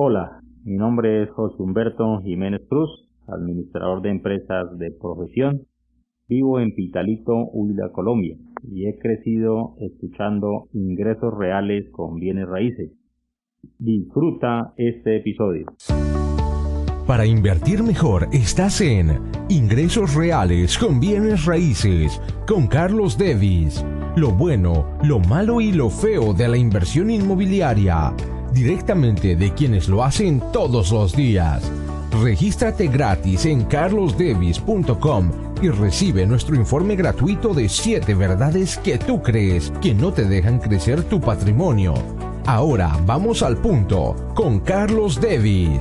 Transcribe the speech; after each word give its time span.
Hola, 0.00 0.40
mi 0.62 0.76
nombre 0.76 1.24
es 1.24 1.30
José 1.30 1.56
Humberto 1.58 2.20
Jiménez 2.22 2.62
Cruz, 2.68 2.88
administrador 3.26 4.00
de 4.00 4.10
empresas 4.10 4.78
de 4.78 4.92
profesión. 4.92 5.66
Vivo 6.28 6.60
en 6.60 6.72
Pitalito, 6.72 7.34
Huila, 7.46 7.90
Colombia, 7.90 8.36
y 8.62 8.86
he 8.86 8.96
crecido 8.96 9.74
escuchando 9.80 10.68
ingresos 10.72 11.36
reales 11.36 11.90
con 11.90 12.20
bienes 12.20 12.46
raíces. 12.46 12.92
Disfruta 13.80 14.72
este 14.76 15.16
episodio. 15.16 15.66
Para 17.04 17.26
invertir 17.26 17.82
mejor 17.82 18.28
estás 18.30 18.80
en 18.80 19.18
Ingresos 19.48 20.14
Reales 20.14 20.78
con 20.78 21.00
Bienes 21.00 21.44
Raíces 21.44 22.22
con 22.46 22.68
Carlos 22.68 23.18
Devis. 23.18 23.84
Lo 24.14 24.30
bueno, 24.30 24.86
lo 25.02 25.18
malo 25.18 25.60
y 25.60 25.72
lo 25.72 25.90
feo 25.90 26.34
de 26.34 26.46
la 26.46 26.56
inversión 26.56 27.10
inmobiliaria 27.10 28.14
directamente 28.52 29.36
de 29.36 29.52
quienes 29.52 29.88
lo 29.88 30.04
hacen 30.04 30.42
todos 30.52 30.90
los 30.90 31.14
días. 31.14 31.62
Regístrate 32.22 32.88
gratis 32.88 33.44
en 33.46 33.64
carlosdevis.com 33.64 35.30
y 35.60 35.68
recibe 35.70 36.26
nuestro 36.26 36.56
informe 36.56 36.96
gratuito 36.96 37.52
de 37.52 37.68
7 37.68 38.14
verdades 38.14 38.78
que 38.78 38.98
tú 38.98 39.22
crees 39.22 39.72
que 39.82 39.94
no 39.94 40.12
te 40.12 40.24
dejan 40.24 40.58
crecer 40.58 41.02
tu 41.02 41.20
patrimonio. 41.20 41.94
Ahora 42.46 42.98
vamos 43.04 43.42
al 43.42 43.58
punto 43.58 44.14
con 44.34 44.60
Carlos 44.60 45.20
Devis. 45.20 45.80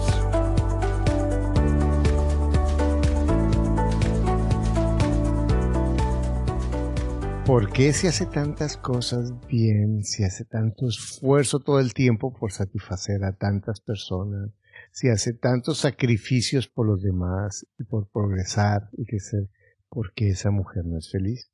¿Por 7.48 7.72
qué 7.72 7.94
se 7.94 8.10
hace 8.10 8.26
tantas 8.26 8.76
cosas 8.76 9.32
bien? 9.48 10.04
Se 10.04 10.26
hace 10.26 10.44
tanto 10.44 10.90
esfuerzo 10.90 11.62
todo 11.62 11.80
el 11.80 11.94
tiempo 11.94 12.34
por 12.34 12.52
satisfacer 12.52 13.23
a 13.23 13.38
tantas 13.38 13.80
personas. 13.80 14.52
Se 14.92 15.12
hace 15.12 15.32
tantos 15.32 15.78
sacrificios 15.78 16.68
por 16.68 16.86
los 16.86 17.02
demás 17.02 17.66
y 17.80 17.86
por 17.86 18.09
progresar 18.09 18.90
y 18.98 19.06
crecer. 19.06 19.48
¿Por 19.88 20.12
qué 20.14 20.28
esa 20.31 20.52
mujer 20.52 20.84
no 20.84 20.98
es 20.98 21.09
feliz? 21.09 21.50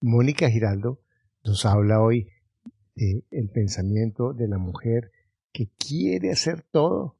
Mónica 0.00 0.48
Giraldo 0.48 1.02
nos 1.44 1.66
habla 1.66 2.00
hoy 2.00 2.28
de 2.94 3.24
el 3.32 3.50
pensamiento 3.50 4.34
de 4.34 4.46
la 4.46 4.58
mujer 4.58 5.10
que 5.50 5.68
quiere 5.76 6.30
hacer 6.30 6.62
todo 6.62 7.18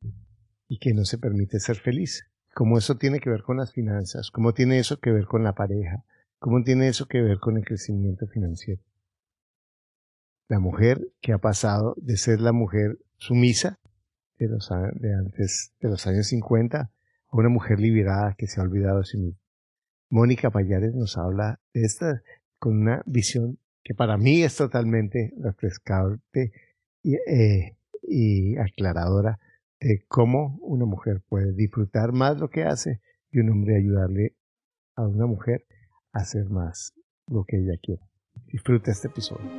y 0.69 0.79
que 0.79 0.95
no 0.95 1.05
se 1.05 1.19
permite 1.19 1.59
ser 1.59 1.79
feliz. 1.79 2.31
Cómo 2.55 2.79
eso 2.79 2.97
tiene 2.97 3.19
que 3.19 3.29
ver 3.29 3.43
con 3.43 3.57
las 3.57 3.73
finanzas, 3.73 4.31
cómo 4.31 4.55
tiene 4.55 4.79
eso 4.79 5.01
que 5.01 5.11
ver 5.11 5.27
con 5.27 5.43
la 5.43 5.57
pareja, 5.57 6.05
¿Cómo 6.39 6.63
tiene 6.63 6.89
eso 6.89 7.07
que 7.07 7.23
ver 7.23 7.39
con 7.39 7.57
el 7.57 7.65
crecimiento 7.65 8.27
financiero? 8.27 8.83
La 10.49 10.61
mujer 10.61 11.01
que 11.21 11.33
ha 11.33 11.39
pasado 11.39 11.95
de 11.99 12.17
ser 12.17 12.41
la 12.41 12.53
mujer 12.53 12.99
sumisa 13.17 13.81
de, 14.39 14.49
los, 14.49 16.07
años 16.07 16.27
50 16.27 16.79
a 16.81 16.91
una 17.37 17.49
mujer 17.49 17.81
liberada 17.81 18.35
que 18.37 18.47
se 18.47 18.61
ha 18.61 18.65
olvidado 18.65 18.99
de 18.99 19.05
sí 19.07 19.17
misma. 19.17 19.41
Mónica 20.11 20.51
Payares 20.51 20.95
nos 20.95 21.17
habla 21.17 21.59
de 21.73 21.83
esta 21.83 22.23
con 22.59 22.79
una 22.81 23.03
visión 23.07 23.59
que 23.83 23.95
para 23.95 24.19
mí 24.19 24.43
es 24.43 24.57
totalmente 24.57 25.33
refrescante 25.39 26.53
y, 27.03 27.15
eh, 27.15 27.77
y 28.03 28.57
aclaradora 28.59 29.41
de 29.81 30.05
cómo 30.07 30.59
una 30.61 30.85
mujer 30.85 31.23
puede 31.29 31.53
disfrutar 31.53 32.13
más 32.13 32.39
lo 32.39 32.51
que 32.51 32.65
hace 32.65 33.01
y 33.31 33.41
un 33.41 33.51
hombre 33.51 33.77
ayudarle 33.77 34.37
a 34.95 35.07
una 35.07 35.27
mujer 35.27 35.66
hacer 36.17 36.49
más 36.49 36.93
lo 37.27 37.45
que 37.45 37.59
ella 37.59 37.79
quiere. 37.83 38.03
Disfruta 38.53 38.91
este 38.91 39.09
episodio. 39.09 39.51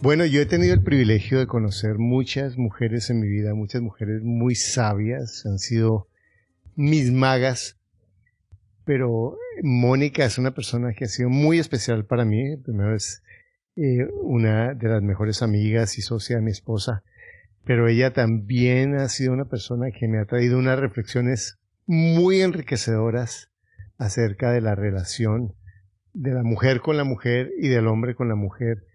Bueno, 0.00 0.24
yo 0.24 0.40
he 0.40 0.46
tenido 0.46 0.74
el 0.74 0.82
privilegio 0.82 1.40
de 1.40 1.46
conocer 1.46 1.98
muchas 1.98 2.56
mujeres 2.56 3.10
en 3.10 3.20
mi 3.20 3.28
vida, 3.28 3.54
muchas 3.54 3.82
mujeres 3.82 4.22
muy 4.22 4.54
sabias, 4.54 5.44
han 5.44 5.58
sido 5.58 6.06
mis 6.76 7.10
magas, 7.10 7.76
pero 8.84 9.36
Mónica 9.62 10.24
es 10.24 10.38
una 10.38 10.52
persona 10.54 10.94
que 10.94 11.04
ha 11.04 11.08
sido 11.08 11.28
muy 11.28 11.58
especial 11.58 12.06
para 12.06 12.24
mí. 12.24 12.56
Primero 12.56 12.94
es 12.94 13.22
eh, 13.76 14.06
una 14.22 14.72
de 14.72 14.88
las 14.88 15.02
mejores 15.02 15.42
amigas 15.42 15.98
y 15.98 16.02
socia 16.02 16.36
de 16.36 16.42
mi 16.42 16.52
esposa 16.52 17.02
pero 17.68 17.86
ella 17.86 18.14
también 18.14 18.94
ha 18.94 19.10
sido 19.10 19.34
una 19.34 19.44
persona 19.44 19.90
que 19.90 20.08
me 20.08 20.18
ha 20.18 20.24
traído 20.24 20.56
unas 20.56 20.78
reflexiones 20.78 21.58
muy 21.84 22.40
enriquecedoras 22.40 23.50
acerca 23.98 24.52
de 24.52 24.62
la 24.62 24.74
relación 24.74 25.54
de 26.14 26.32
la 26.32 26.42
mujer 26.42 26.80
con 26.80 26.96
la 26.96 27.04
mujer 27.04 27.50
y 27.58 27.68
del 27.68 27.86
hombre 27.86 28.14
con 28.14 28.26
la 28.26 28.36
mujer, 28.36 28.86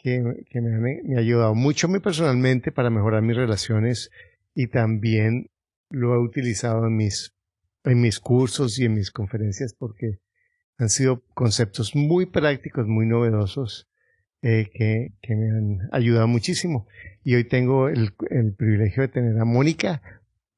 que, 0.00 0.22
me, 0.22 1.16
ha 1.16 1.18
ayudado 1.18 1.56
mucho 1.56 1.88
a 1.88 1.98
personalmente 1.98 2.70
para 2.70 2.88
mejorar 2.88 3.22
mis 3.22 3.36
relaciones 3.36 4.12
y 4.54 4.68
también 4.68 5.50
lo 5.90 6.14
he 6.14 6.18
utilizado 6.18 6.86
en 6.86 6.94
mis, 6.94 7.34
en 7.82 8.00
mis 8.00 8.20
cursos 8.20 8.78
y 8.78 8.84
en 8.84 8.94
mis 8.94 9.10
conferencias 9.10 9.74
porque 9.76 10.20
han 10.78 10.88
sido 10.88 11.24
conceptos 11.34 11.96
muy 11.96 12.26
prácticos, 12.26 12.86
muy 12.86 13.06
novedosos 13.06 13.88
eh, 14.46 14.70
que, 14.74 15.12
que, 15.22 15.34
me 15.34 15.48
han 15.48 15.88
ayudado 15.90 16.28
muchísimo. 16.28 16.86
Y 17.24 17.34
hoy 17.34 17.44
tengo 17.44 17.88
el, 17.88 18.12
el, 18.28 18.52
privilegio 18.52 19.02
de 19.02 19.08
tener 19.08 19.40
a 19.40 19.46
Mónica 19.46 20.02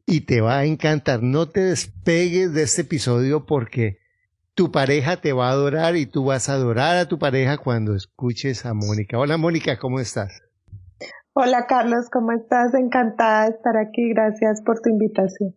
y 0.05 0.23
te 0.23 0.41
va 0.41 0.59
a 0.59 0.65
encantar. 0.65 1.23
No 1.23 1.49
te 1.49 1.61
despegues 1.61 2.53
de 2.53 2.65
este 2.65 2.83
episodio 2.83 3.47
porque 3.47 3.99
tu 4.55 4.73
pareja 4.73 5.21
te 5.21 5.33
va 5.33 5.51
a 5.51 5.53
adorar 5.53 5.95
y 5.95 6.05
tú 6.05 6.25
vas 6.25 6.49
a 6.49 6.55
adorar 6.55 6.97
a 6.97 7.07
tu 7.07 7.21
pareja 7.21 7.59
cuando 7.59 7.95
escuches 7.95 8.67
a 8.67 8.75
Mónica. 8.75 9.21
Hola 9.21 9.37
Mónica, 9.37 9.79
¿cómo 9.79 10.01
estás? 10.01 10.43
Hola 11.33 11.67
Carlos, 11.69 12.07
¿cómo 12.11 12.33
estás? 12.33 12.75
Encantada 12.75 13.45
de 13.45 13.51
estar 13.51 13.77
aquí. 13.77 14.09
Gracias 14.09 14.63
por 14.63 14.81
tu 14.81 14.89
invitación. 14.89 15.55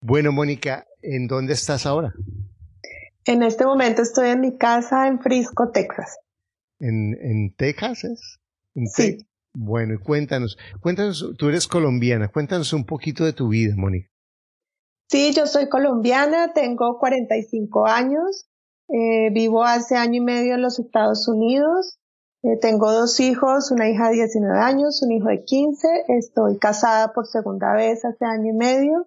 Bueno, 0.00 0.32
Mónica, 0.32 0.84
¿en 1.00 1.28
dónde 1.28 1.52
estás 1.52 1.86
ahora? 1.86 2.12
En 3.24 3.44
este 3.44 3.64
momento 3.64 4.02
estoy 4.02 4.30
en 4.30 4.40
mi 4.40 4.56
casa 4.56 5.06
en 5.06 5.20
Frisco, 5.20 5.70
Texas 5.70 6.21
en, 6.82 7.16
en 7.20 7.54
Texas, 7.56 8.04
¿es? 8.04 8.38
sí. 8.92 9.26
Bueno, 9.54 10.00
cuéntanos, 10.02 10.56
cuéntanos, 10.80 11.34
tú 11.36 11.48
eres 11.50 11.68
colombiana, 11.68 12.28
cuéntanos 12.28 12.72
un 12.72 12.86
poquito 12.86 13.24
de 13.24 13.34
tu 13.34 13.48
vida, 13.48 13.74
Mónica. 13.76 14.08
Sí, 15.10 15.32
yo 15.34 15.46
soy 15.46 15.68
colombiana, 15.68 16.54
tengo 16.54 16.98
45 16.98 17.86
años, 17.86 18.48
eh, 18.88 19.28
vivo 19.30 19.62
hace 19.62 19.96
año 19.96 20.22
y 20.22 20.24
medio 20.24 20.54
en 20.54 20.62
los 20.62 20.78
Estados 20.78 21.28
Unidos, 21.28 21.98
eh, 22.42 22.56
tengo 22.62 22.90
dos 22.90 23.20
hijos, 23.20 23.70
una 23.70 23.90
hija 23.90 24.08
de 24.08 24.14
19 24.14 24.58
años, 24.58 25.02
un 25.02 25.12
hijo 25.12 25.28
de 25.28 25.44
15, 25.44 25.88
estoy 26.08 26.58
casada 26.58 27.12
por 27.12 27.26
segunda 27.26 27.74
vez 27.74 28.02
hace 28.06 28.24
año 28.24 28.52
y 28.52 28.56
medio 28.56 29.06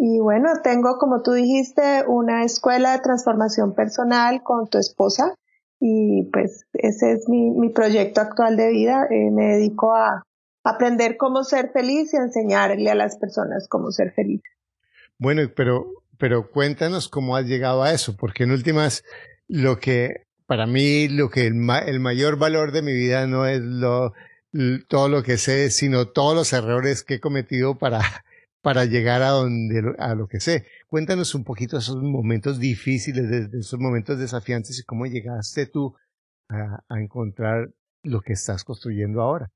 y 0.00 0.20
bueno, 0.20 0.50
tengo, 0.62 0.96
como 0.96 1.22
tú 1.22 1.32
dijiste, 1.32 2.04
una 2.06 2.44
escuela 2.44 2.92
de 2.92 3.00
transformación 3.00 3.74
personal 3.74 4.44
con 4.44 4.68
tu 4.68 4.78
esposa 4.78 5.34
y 5.80 6.24
pues 6.32 6.66
ese 6.72 7.12
es 7.12 7.28
mi, 7.28 7.50
mi 7.50 7.70
proyecto 7.70 8.20
actual 8.20 8.56
de 8.56 8.70
vida. 8.70 9.06
Eh, 9.10 9.30
me 9.30 9.56
dedico 9.56 9.94
a 9.94 10.24
aprender 10.64 11.16
cómo 11.16 11.44
ser 11.44 11.70
feliz 11.72 12.12
y 12.12 12.16
enseñarle 12.16 12.90
a 12.90 12.94
las 12.94 13.16
personas 13.18 13.68
cómo 13.68 13.90
ser 13.90 14.12
feliz. 14.12 14.42
Bueno, 15.18 15.42
pero, 15.54 15.86
pero 16.18 16.50
cuéntanos 16.50 17.08
cómo 17.08 17.36
has 17.36 17.46
llegado 17.46 17.82
a 17.82 17.92
eso, 17.92 18.16
porque 18.16 18.44
en 18.44 18.52
últimas, 18.52 19.04
lo 19.48 19.78
que, 19.78 20.26
para 20.46 20.66
mí, 20.66 21.08
lo 21.08 21.30
que 21.30 21.46
el, 21.46 21.54
el 21.86 22.00
mayor 22.00 22.38
valor 22.38 22.72
de 22.72 22.82
mi 22.82 22.92
vida 22.92 23.26
no 23.26 23.46
es 23.46 23.60
lo, 23.60 24.12
todo 24.88 25.08
lo 25.08 25.22
que 25.22 25.36
sé, 25.36 25.70
sino 25.70 26.08
todos 26.08 26.34
los 26.34 26.52
errores 26.52 27.02
que 27.02 27.14
he 27.14 27.20
cometido 27.20 27.78
para, 27.78 28.00
para 28.62 28.84
llegar 28.84 29.22
a 29.22 29.30
donde, 29.30 29.94
a 29.98 30.14
lo 30.14 30.28
que 30.28 30.40
sé. 30.40 30.66
Cuéntanos 30.88 31.34
un 31.34 31.44
poquito 31.44 31.76
esos 31.76 31.96
momentos 31.96 32.58
difíciles, 32.58 33.28
de, 33.28 33.58
esos 33.58 33.78
momentos 33.78 34.18
desafiantes 34.18 34.80
y 34.80 34.84
cómo 34.84 35.04
llegaste 35.04 35.66
tú 35.66 35.94
a, 36.48 36.82
encontrar 36.98 37.68
lo 38.02 38.22
que 38.22 38.32
estás 38.32 38.64
construyendo 38.64 39.20
ahora. 39.20 39.50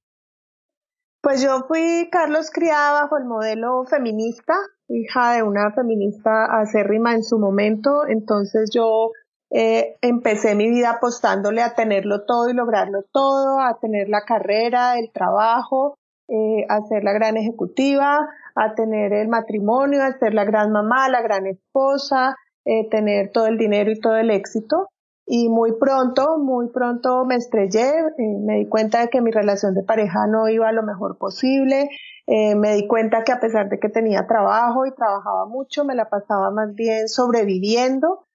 Pues 1.22 1.40
yo 1.40 1.64
fui, 1.66 2.08
Carlos, 2.10 2.50
criada 2.50 3.02
bajo 3.02 3.16
el 3.16 3.24
modelo 3.24 3.84
feminista, 3.88 4.54
hija 4.88 5.32
de 5.34 5.42
una 5.42 5.72
feminista 5.72 6.60
acérrima 6.60 7.14
en 7.14 7.22
su 7.22 7.38
momento, 7.38 8.06
entonces 8.06 8.70
yo 8.74 9.12
eh, 9.50 9.96
empecé 10.02 10.54
mi 10.54 10.68
vida 10.68 10.90
apostándole 10.90 11.62
a 11.62 11.74
tenerlo 11.74 12.24
todo 12.26 12.50
y 12.50 12.54
lograrlo 12.54 13.04
todo, 13.10 13.58
a 13.58 13.78
tener 13.80 14.08
la 14.10 14.24
carrera, 14.26 14.98
el 14.98 15.10
trabajo, 15.12 15.96
eh, 16.28 16.64
a 16.68 16.80
ser 16.88 17.04
la 17.04 17.12
gran 17.12 17.36
ejecutiva, 17.36 18.28
a 18.54 18.74
tener 18.74 19.12
el 19.12 19.28
matrimonio, 19.28 20.02
a 20.02 20.18
ser 20.18 20.34
la 20.34 20.44
gran 20.44 20.72
mamá, 20.72 21.08
la 21.08 21.22
gran 21.22 21.46
esposa, 21.46 22.36
eh, 22.64 22.88
tener 22.90 23.30
todo 23.32 23.46
el 23.46 23.58
dinero 23.58 23.90
y 23.90 24.00
todo 24.00 24.16
el 24.16 24.30
éxito. 24.30 24.88
Y 25.26 25.48
muy 25.48 25.72
pronto, 25.78 26.38
muy 26.38 26.68
pronto 26.70 27.24
me 27.24 27.36
estrellé, 27.36 27.88
eh, 27.88 28.38
me 28.44 28.56
di 28.56 28.68
cuenta 28.68 29.00
de 29.00 29.08
que 29.08 29.20
mi 29.20 29.30
relación 29.30 29.74
de 29.74 29.82
pareja 29.82 30.26
no 30.26 30.48
iba 30.48 30.72
lo 30.72 30.82
mejor 30.82 31.16
posible, 31.16 31.88
eh, 32.26 32.54
me 32.56 32.74
di 32.74 32.86
cuenta 32.86 33.24
que 33.24 33.32
a 33.32 33.40
pesar 33.40 33.68
de 33.68 33.78
que 33.78 33.88
tenía 33.88 34.26
trabajo 34.26 34.84
y 34.86 34.94
trabajaba 34.94 35.46
mucho, 35.46 35.84
me 35.84 35.94
la 35.94 36.08
pasaba 36.08 36.50
más 36.50 36.74
bien 36.74 37.08
sobreviviendo 37.08 38.26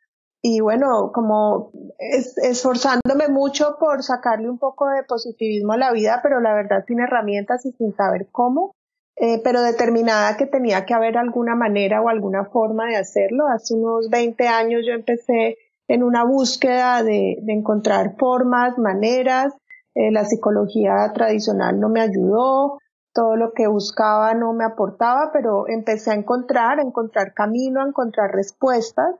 y 0.42 0.60
bueno, 0.60 1.12
como 1.14 1.72
esforzándome 1.98 3.28
mucho 3.28 3.78
por 3.80 4.04
sacarle 4.04 4.50
un 4.50 4.60
poco 4.60 4.88
de 4.88 5.04
positivismo 5.04 5.74
a 5.74 5.78
la 5.78 5.92
vida, 5.92 6.20
pero 6.22 6.40
la 6.40 6.54
verdad 6.54 6.86
sin 6.88 7.00
herramientas 7.00 7.66
y 7.66 7.72
sin 7.72 7.94
saber 7.96 8.28
cómo, 8.32 8.76
eh, 9.16 9.42
pero 9.44 9.62
determinada 9.62 10.38
que 10.38 10.46
tenía 10.46 10.86
que 10.86 10.94
haber 10.94 11.18
alguna 11.18 11.56
manera 11.56 12.02
o 12.02 12.10
alguna 12.10 12.46
forma 12.46 12.86
de 12.86 12.98
hacerlo. 12.98 13.48
Hace 13.48 13.74
unos 13.74 14.10
20 14.10 14.48
años 14.48 14.84
yo 14.86 14.94
empecé 14.94 15.58
en 15.88 16.04
una 16.04 16.24
búsqueda 16.24 17.02
de, 17.04 17.38
encontrar 17.48 18.16
formas, 18.18 18.78
maneras. 18.78 19.54
Eh, 19.96 20.12
la 20.12 20.26
psicología 20.26 21.12
tradicional 21.14 21.80
no 21.80 21.90
me 21.90 22.02
ayudó, 22.02 22.78
todo 23.12 23.36
lo 23.36 23.54
que 23.54 23.66
buscaba 23.66 24.36
no 24.36 24.54
me 24.54 24.64
aportaba, 24.64 25.32
pero 25.34 25.68
empecé 25.68 26.12
a 26.12 26.16
encontrar, 26.16 26.80
a 26.80 26.84
encontrar 26.84 27.34
camino, 27.34 27.82
a 27.82 27.88
encontrar 27.88 28.32
respuestas, 28.32 29.16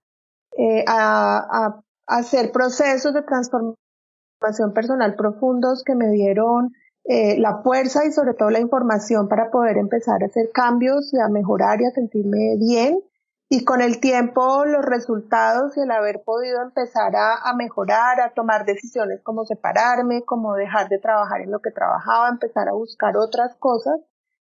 eh, 0.58 0.84
a, 0.88 1.82
hacer 2.08 2.52
procesos 2.52 3.14
de 3.14 3.22
transformación 3.22 3.78
personal 4.74 5.16
profundos 5.16 5.84
que 5.84 5.94
me 5.94 6.10
dieron 6.10 6.72
eh, 7.04 7.38
la 7.38 7.62
fuerza 7.62 8.06
y 8.06 8.12
sobre 8.12 8.34
todo 8.34 8.50
la 8.50 8.60
información 8.60 9.28
para 9.28 9.52
poder 9.52 9.78
empezar 9.78 10.24
a 10.24 10.28
hacer 10.28 10.50
cambios 10.54 11.14
y 11.14 11.20
a 11.20 11.28
mejorar 11.28 11.82
y 11.82 11.86
a 11.86 11.92
sentirme 11.92 12.56
bien. 12.58 13.00
Y 13.50 13.64
con 13.64 13.82
el 13.82 14.02
tiempo 14.02 14.66
los 14.66 14.84
resultados 14.84 15.78
y 15.78 15.82
el 15.82 15.92
haber 15.92 16.22
podido 16.26 16.62
empezar 16.62 17.14
a, 17.16 17.54
mejorar, 17.54 18.20
a 18.20 18.34
tomar 18.34 18.66
decisiones 18.66 19.22
como 19.24 19.46
separarme, 19.46 20.24
como 20.26 20.56
dejar 20.56 20.90
de 20.90 21.00
trabajar 21.00 21.42
en 21.42 21.52
lo 21.52 21.60
que 21.60 21.72
trabajaba, 21.72 22.28
empezar 22.28 22.68
a 22.68 22.74
buscar 22.74 23.16
otras 23.16 23.56
cosas, 23.56 24.02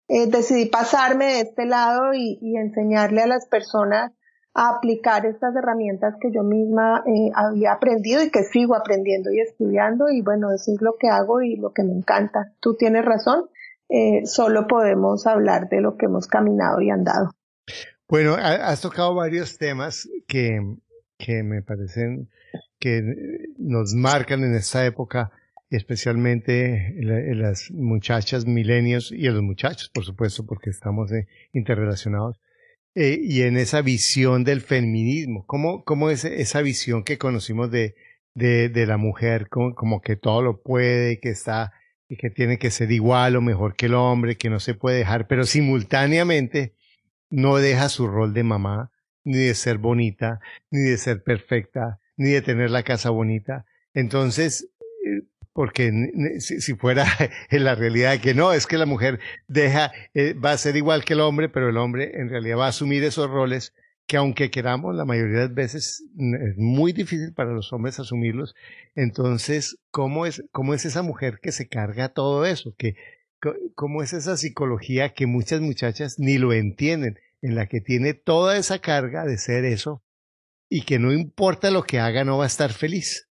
eh, 0.10 0.28
decidí 0.28 0.66
pasarme 0.66 1.26
de 1.26 1.42
este 1.42 1.66
lado 1.66 2.14
y, 2.14 2.58
enseñarle 2.58 3.22
a 3.22 3.28
las 3.28 3.48
personas 3.48 4.12
a 4.54 4.70
aplicar 4.70 5.26
estas 5.26 5.56
herramientas 5.56 6.16
que 6.20 6.32
yo 6.32 6.44
misma 6.44 7.04
eh, 7.06 7.32
había 7.36 7.74
aprendido 7.74 8.24
y 8.24 8.32
que 8.32 8.44
sigo 8.44 8.76
aprendiendo 8.76 9.32
y 9.32 9.40
estudiando 9.40 10.10
y 10.10 10.22
bueno, 10.22 10.52
eso 10.52 10.72
es 10.74 10.82
lo 10.82 10.96
que 11.00 11.08
hago 11.08 11.42
y 11.42 11.56
lo 11.56 11.72
que 11.72 11.84
me 11.84 11.94
encanta. 11.94 12.54
Tú 12.60 12.76
tienes 12.76 13.06
razón, 13.06 13.50
eh, 13.90 14.26
solo 14.26 14.68
podemos 14.68 15.28
hablar 15.28 15.70
de 15.70 15.82
lo 15.82 15.98
que 15.98 16.06
hemos 16.06 16.28
caminado 16.28 16.82
y 16.82 16.90
andado. 16.90 17.32
Bueno, 18.08 18.36
has 18.36 18.82
tocado 18.82 19.14
varios 19.14 19.58
temas 19.58 20.10
que, 20.28 20.60
que 21.18 21.44
me 21.44 21.62
parecen 21.62 22.28
que 22.80 23.04
nos 23.58 23.94
marcan 23.94 24.44
en 24.44 24.56
esta 24.56 24.86
época, 24.86 25.32
especialmente 25.70 26.96
las 26.98 27.70
muchachas 27.72 28.46
milenios 28.46 29.12
y 29.12 29.28
en 29.28 29.36
los 29.36 29.44
muchachos, 29.44 29.90
por 29.94 30.06
supuesto, 30.06 30.46
porque 30.46 30.70
estamos 30.72 31.12
eh, 31.12 31.28
interrelacionados. 31.54 32.40
Eh, 32.96 33.20
y 33.22 33.44
en 33.44 33.58
esa 33.58 33.82
visión 33.82 34.44
del 34.44 34.62
feminismo, 34.62 35.46
¿cómo, 35.46 35.84
cómo 35.84 36.10
es 36.10 36.26
esa 36.26 36.62
visión 36.62 37.04
que 37.04 37.18
conocimos 37.18 37.70
de, 37.72 37.96
de, 38.34 38.70
de 38.70 38.86
la 38.86 38.98
mujer, 38.98 39.48
como, 39.50 39.76
como, 39.76 40.02
que 40.02 40.16
todo 40.16 40.42
lo 40.42 40.62
puede, 40.62 41.20
que 41.20 41.30
está, 41.30 41.74
y 42.10 42.18
que 42.18 42.30
tiene 42.30 42.58
que 42.58 42.72
ser 42.72 42.92
igual 42.92 43.36
o 43.36 43.42
mejor 43.42 43.76
que 43.76 43.86
el 43.86 43.94
hombre, 43.94 44.38
que 44.38 44.50
no 44.50 44.60
se 44.60 44.74
puede 44.74 44.98
dejar, 44.98 45.28
pero 45.28 45.46
simultáneamente 45.46 46.74
no 47.30 47.58
deja 47.58 47.90
su 47.90 48.08
rol 48.08 48.34
de 48.34 48.44
mamá, 48.44 48.92
ni 49.24 49.38
de 49.38 49.54
ser 49.54 49.78
bonita, 49.78 50.40
ni 50.72 50.82
de 50.82 50.98
ser 50.98 51.24
perfecta, 51.24 52.00
ni 52.18 52.32
de 52.32 52.42
tener 52.42 52.72
la 52.72 52.84
casa 52.84 53.12
bonita. 53.12 53.66
Entonces, 53.94 54.70
porque 55.54 55.92
si, 56.40 56.74
fuera 56.76 57.06
en 57.50 57.64
la 57.64 57.76
realidad 57.76 58.20
que 58.20 58.34
no, 58.34 58.54
es 58.54 58.68
que 58.68 58.78
la 58.78 58.86
mujer 58.86 59.20
deja, 59.48 59.92
eh, 60.14 60.34
va 60.34 60.52
a 60.52 60.58
ser 60.58 60.76
igual 60.76 61.04
que 61.04 61.14
el 61.14 61.22
hombre, 61.22 61.50
pero 61.50 61.70
el 61.70 61.78
hombre 61.78 62.12
en 62.16 62.30
realidad 62.30 62.58
va 62.58 62.66
a 62.66 62.70
asumir 62.70 63.04
esos 63.04 63.30
roles 63.30 63.74
que 64.08 64.18
aunque 64.18 64.50
queramos, 64.50 64.96
la 64.96 65.06
mayoría 65.06 65.38
de 65.38 65.44
las 65.46 65.54
veces 65.54 66.04
es 66.18 66.58
muy 66.58 66.94
difícil 66.94 67.32
para 67.32 67.52
los 67.52 67.72
hombres 67.72 68.00
asumirlos. 68.00 68.56
Entonces, 68.96 69.78
¿cómo 69.92 70.26
es, 70.26 70.44
cómo 70.52 70.74
es 70.74 70.86
esa 70.86 71.04
mujer 71.04 71.40
que 71.44 71.52
se 71.52 71.68
carga 71.68 72.10
todo 72.10 72.44
eso? 72.48 72.74
Que 72.76 72.96
cómo 73.76 74.02
es 74.02 74.14
esa 74.14 74.36
psicología 74.36 75.14
que 75.14 75.28
muchas 75.28 75.62
muchachas 75.62 76.18
ni 76.18 76.40
lo 76.40 76.54
entienden, 76.54 77.20
en 77.42 77.54
la 77.54 77.68
que 77.68 77.82
tiene 77.82 78.16
toda 78.16 78.58
esa 78.58 78.80
carga 78.80 79.26
de 79.26 79.38
ser 79.38 79.64
eso 79.64 80.04
y 80.70 80.82
que 80.82 81.00
no 81.00 81.14
importa 81.14 81.72
lo 81.72 81.84
que 81.84 82.00
haga, 82.00 82.24
no 82.24 82.40
va 82.40 82.46
a 82.46 82.48
estar 82.48 82.74
feliz. 82.74 83.29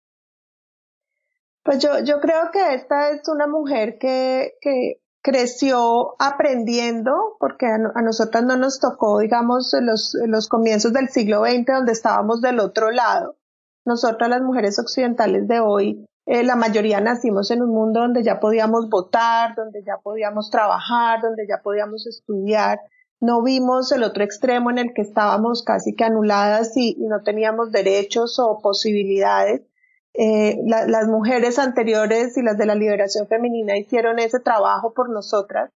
Pues 1.62 1.78
yo, 1.80 1.98
yo 2.00 2.20
creo 2.20 2.50
que 2.52 2.74
esta 2.74 3.10
es 3.10 3.28
una 3.28 3.46
mujer 3.46 3.98
que, 3.98 4.54
que 4.60 5.02
creció 5.22 6.14
aprendiendo, 6.18 7.36
porque 7.38 7.66
a, 7.66 8.02
nosotras 8.02 8.44
no 8.44 8.56
nos 8.56 8.80
tocó, 8.80 9.18
digamos, 9.18 9.74
los, 9.80 10.16
los 10.26 10.48
comienzos 10.48 10.92
del 10.92 11.08
siglo 11.08 11.44
XX, 11.44 11.66
donde 11.66 11.92
estábamos 11.92 12.40
del 12.40 12.60
otro 12.60 12.90
lado. 12.90 13.36
Nosotras 13.84 14.30
las 14.30 14.42
mujeres 14.42 14.78
occidentales 14.78 15.48
de 15.48 15.60
hoy 15.60 16.08
eh, 16.30 16.44
la 16.44 16.56
mayoría 16.56 17.00
nacimos 17.00 17.50
en 17.50 17.62
un 17.62 17.70
mundo 17.70 18.00
donde 18.00 18.22
ya 18.22 18.38
podíamos 18.38 18.90
votar, 18.90 19.54
donde 19.56 19.82
ya 19.82 19.96
podíamos 19.96 20.50
trabajar, 20.50 21.22
donde 21.22 21.46
ya 21.48 21.62
podíamos 21.62 22.06
estudiar. 22.06 22.80
No 23.18 23.42
vimos 23.42 23.92
el 23.92 24.02
otro 24.02 24.22
extremo 24.24 24.70
en 24.70 24.76
el 24.76 24.92
que 24.92 25.00
estábamos 25.00 25.62
casi 25.64 25.94
que 25.94 26.04
anuladas 26.04 26.76
y, 26.76 26.96
no 26.98 27.22
teníamos 27.22 27.72
derechos 27.72 28.38
o 28.38 28.60
posibilidades. 28.60 29.62
Eh, 30.20 30.56
las 30.66 31.06
mujeres 31.06 31.60
anteriores 31.60 32.36
y 32.36 32.42
las 32.42 32.58
de 32.58 32.66
la 32.66 32.74
liberación 32.74 33.28
femenina 33.28 33.78
hicieron 33.78 34.18
ese 34.18 34.40
trabajo 34.40 34.92
por 34.92 35.10
nosotras, 35.10 35.70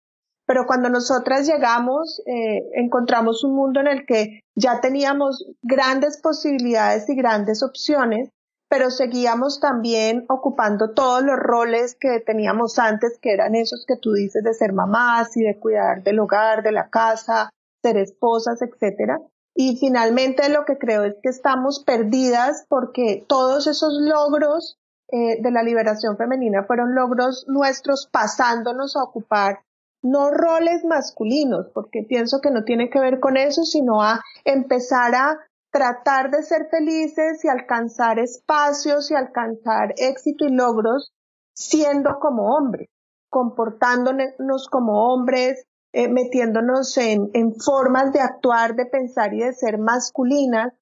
pero 0.47 0.67
cuando 0.67 0.89
nosotras 0.89 1.47
llegamos 1.47 2.21
eh, 2.27 2.69
encontramos 2.75 3.45
un 3.45 3.55
mundo 3.55 3.79
en 3.79 3.87
el 3.87 4.05
que 4.05 4.41
ya 4.57 4.81
teníamos 4.81 5.47
grandes 5.63 6.21
posibilidades 6.21 7.09
y 7.09 7.15
grandes 7.15 7.63
opciones 7.63 8.31
pero 8.73 8.91
seguíamos 8.91 9.61
también 9.61 10.25
ocupando 10.31 10.95
todos 10.95 11.23
los 11.23 11.37
roles 11.37 11.95
que 11.95 12.21
teníamos 12.21 12.79
antes, 12.79 13.19
que 13.21 13.35
eran 13.35 13.55
esos 13.55 13.85
que 13.87 13.99
tú 14.01 14.15
dices 14.15 14.43
de 14.43 14.55
ser 14.55 14.73
mamás 14.73 15.37
y 15.37 15.43
de 15.43 15.59
cuidar 15.59 16.03
del 16.03 16.19
hogar, 16.21 16.63
de 16.63 16.73
la 16.73 16.89
casa, 16.89 17.51
ser 17.83 17.99
esposas, 17.99 18.63
etcétera. 18.63 19.21
Y 19.55 19.77
finalmente 19.77 20.49
lo 20.49 20.65
que 20.65 20.79
creo 20.79 21.05
es 21.05 21.15
que 21.23 21.29
estamos 21.29 21.85
perdidas 21.85 22.65
porque 22.69 23.25
todos 23.29 23.67
esos 23.67 23.93
logros 24.01 24.79
eh, 25.09 25.43
de 25.43 25.51
la 25.51 25.63
liberación 25.63 26.17
femenina 26.17 26.65
fueron 26.65 26.95
logros 26.95 27.45
nuestros 27.49 28.09
pasándonos 28.11 28.97
a 28.97 29.03
ocupar 29.03 29.61
no 30.03 30.31
roles 30.31 30.85
masculinos, 30.85 31.69
porque 31.73 32.03
pienso 32.03 32.41
que 32.41 32.51
no 32.51 32.65
tiene 32.65 32.91
que 32.91 32.99
ver 32.99 33.21
con 33.21 33.37
eso, 33.37 33.63
sino 33.65 34.03
a 34.03 34.21
empezar 34.45 35.15
a 35.15 35.39
tratar 35.71 36.31
de 36.31 36.43
ser 36.43 36.69
felices 36.71 37.45
y 37.45 37.49
alcanzar 37.49 38.19
espacios 38.19 39.11
y 39.11 39.15
alcanzar 39.15 39.95
éxito 39.97 40.45
y 40.45 40.51
logros 40.51 41.13
siendo 41.55 42.19
como 42.19 42.55
hombres, 42.55 42.89
comportándonos 43.31 44.69
como 44.71 45.13
hombres, 45.13 45.65
eh, 45.93 46.09
metiéndonos 46.09 46.97
en, 46.99 47.31
formas 47.55 48.13
de 48.13 48.21
actuar, 48.21 48.75
de 48.75 48.87
pensar 48.87 49.35
y 49.35 49.41
de 49.41 49.53
ser 49.53 49.79
masculinas 49.79 50.73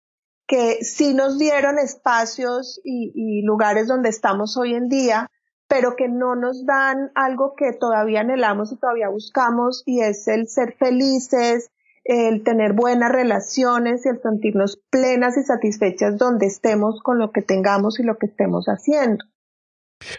que 0.46 0.82
sí 0.82 1.14
nos 1.14 1.38
dieron 1.38 1.78
espacios 1.78 2.80
y, 2.84 3.12
y 3.14 3.42
lugares 3.42 3.86
donde 3.86 4.08
estamos 4.08 4.56
hoy 4.56 4.74
en 4.74 4.88
día, 4.88 5.28
pero 5.68 5.94
que 5.96 6.08
no 6.08 6.34
nos 6.34 6.66
dan 6.66 7.12
algo 7.14 7.54
que 7.56 7.72
todavía 7.72 8.20
anhelamos 8.20 8.72
y 8.72 8.76
todavía 8.76 9.08
buscamos 9.08 9.84
y 9.86 10.00
es 10.00 10.26
el 10.26 10.48
ser 10.48 10.74
felices, 10.76 11.70
el 12.04 12.42
tener 12.42 12.72
buenas 12.72 13.12
relaciones 13.12 14.04
y 14.04 14.08
el 14.08 14.20
sentirnos 14.20 14.80
plenas 14.90 15.36
y 15.36 15.42
satisfechas 15.42 16.16
donde 16.16 16.46
estemos 16.46 17.00
con 17.02 17.18
lo 17.18 17.30
que 17.30 17.42
tengamos 17.42 18.00
y 18.00 18.02
lo 18.02 18.16
que 18.18 18.26
estemos 18.26 18.66
haciendo. 18.66 19.24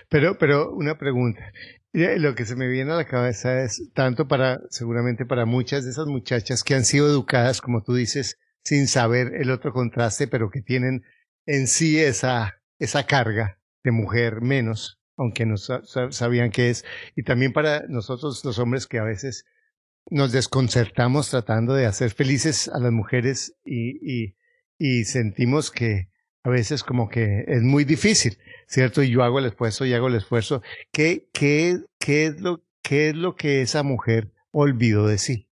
Pero, 0.09 0.37
pero 0.37 0.71
una 0.73 0.97
pregunta. 0.97 1.41
Lo 1.93 2.35
que 2.35 2.45
se 2.45 2.55
me 2.55 2.67
viene 2.67 2.93
a 2.93 2.95
la 2.95 3.05
cabeza 3.05 3.63
es 3.63 3.91
tanto 3.93 4.27
para, 4.27 4.61
seguramente 4.69 5.25
para 5.25 5.45
muchas 5.45 5.83
de 5.83 5.91
esas 5.91 6.07
muchachas 6.07 6.63
que 6.63 6.75
han 6.75 6.85
sido 6.85 7.07
educadas, 7.07 7.59
como 7.59 7.83
tú 7.83 7.93
dices, 7.93 8.39
sin 8.63 8.87
saber 8.87 9.33
el 9.35 9.51
otro 9.51 9.73
contraste, 9.73 10.27
pero 10.27 10.49
que 10.49 10.61
tienen 10.61 11.03
en 11.45 11.67
sí 11.67 11.99
esa, 11.99 12.61
esa 12.79 13.05
carga 13.05 13.59
de 13.83 13.91
mujer 13.91 14.41
menos, 14.41 15.01
aunque 15.17 15.45
no 15.45 15.57
sabían 15.57 16.51
qué 16.51 16.69
es. 16.69 16.85
Y 17.15 17.23
también 17.23 17.51
para 17.51 17.85
nosotros 17.87 18.43
los 18.45 18.59
hombres 18.59 18.87
que 18.87 18.99
a 18.99 19.03
veces 19.03 19.45
nos 20.09 20.31
desconcertamos 20.31 21.29
tratando 21.29 21.73
de 21.73 21.85
hacer 21.85 22.11
felices 22.11 22.67
a 22.69 22.79
las 22.79 22.91
mujeres 22.91 23.55
y, 23.63 24.35
y, 24.77 25.03
sentimos 25.05 25.71
que 25.71 26.10
a 26.43 26.49
veces 26.49 26.83
como 26.83 27.09
que 27.09 27.45
es 27.47 27.61
muy 27.61 27.83
difícil, 27.83 28.37
¿cierto? 28.67 29.03
Y 29.03 29.11
yo 29.11 29.23
hago 29.23 29.39
el 29.39 29.45
esfuerzo 29.45 29.85
y 29.85 29.93
hago 29.93 30.07
el 30.07 30.15
esfuerzo. 30.15 30.61
¿Qué, 30.91 31.29
qué, 31.33 31.83
qué, 31.99 32.25
es, 32.25 32.41
lo, 32.41 32.61
qué 32.81 33.09
es 33.09 33.15
lo 33.15 33.35
que 33.35 33.61
esa 33.61 33.83
mujer 33.83 34.31
olvidó 34.51 35.07
de 35.07 35.17
sí? 35.17 35.47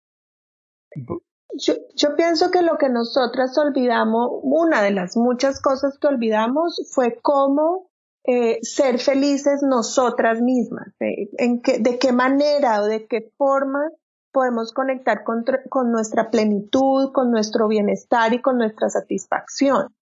Yo, 1.58 2.16
pienso 2.16 2.52
que 2.52 2.62
lo 2.62 2.78
que 2.78 2.90
nosotras 2.90 3.58
olvidamos, 3.58 4.30
una 4.44 4.82
de 4.82 4.92
las 4.92 5.16
muchas 5.16 5.62
cosas 5.62 5.98
que 6.00 6.08
olvidamos 6.08 6.82
fue 6.94 7.20
cómo 7.22 7.90
eh, 8.26 8.60
ser 8.62 9.00
felices 9.00 9.62
nosotras 9.64 10.42
mismas, 10.42 10.88
en 11.00 11.62
qué, 11.62 11.80
de 11.80 11.98
qué 11.98 12.12
manera 12.12 12.82
o 12.82 12.86
de 12.86 13.08
qué 13.08 13.32
forma 13.38 13.90
podemos 14.36 14.74
conectar 14.74 15.24
con, 15.24 15.46
nuestra 15.92 16.30
plenitud, 16.30 17.14
con 17.14 17.32
nuestro 17.32 17.70
bienestar 17.70 18.34
y 18.34 18.42
con 18.42 18.58
nuestra 18.58 18.90
satisfacción. 18.90 19.96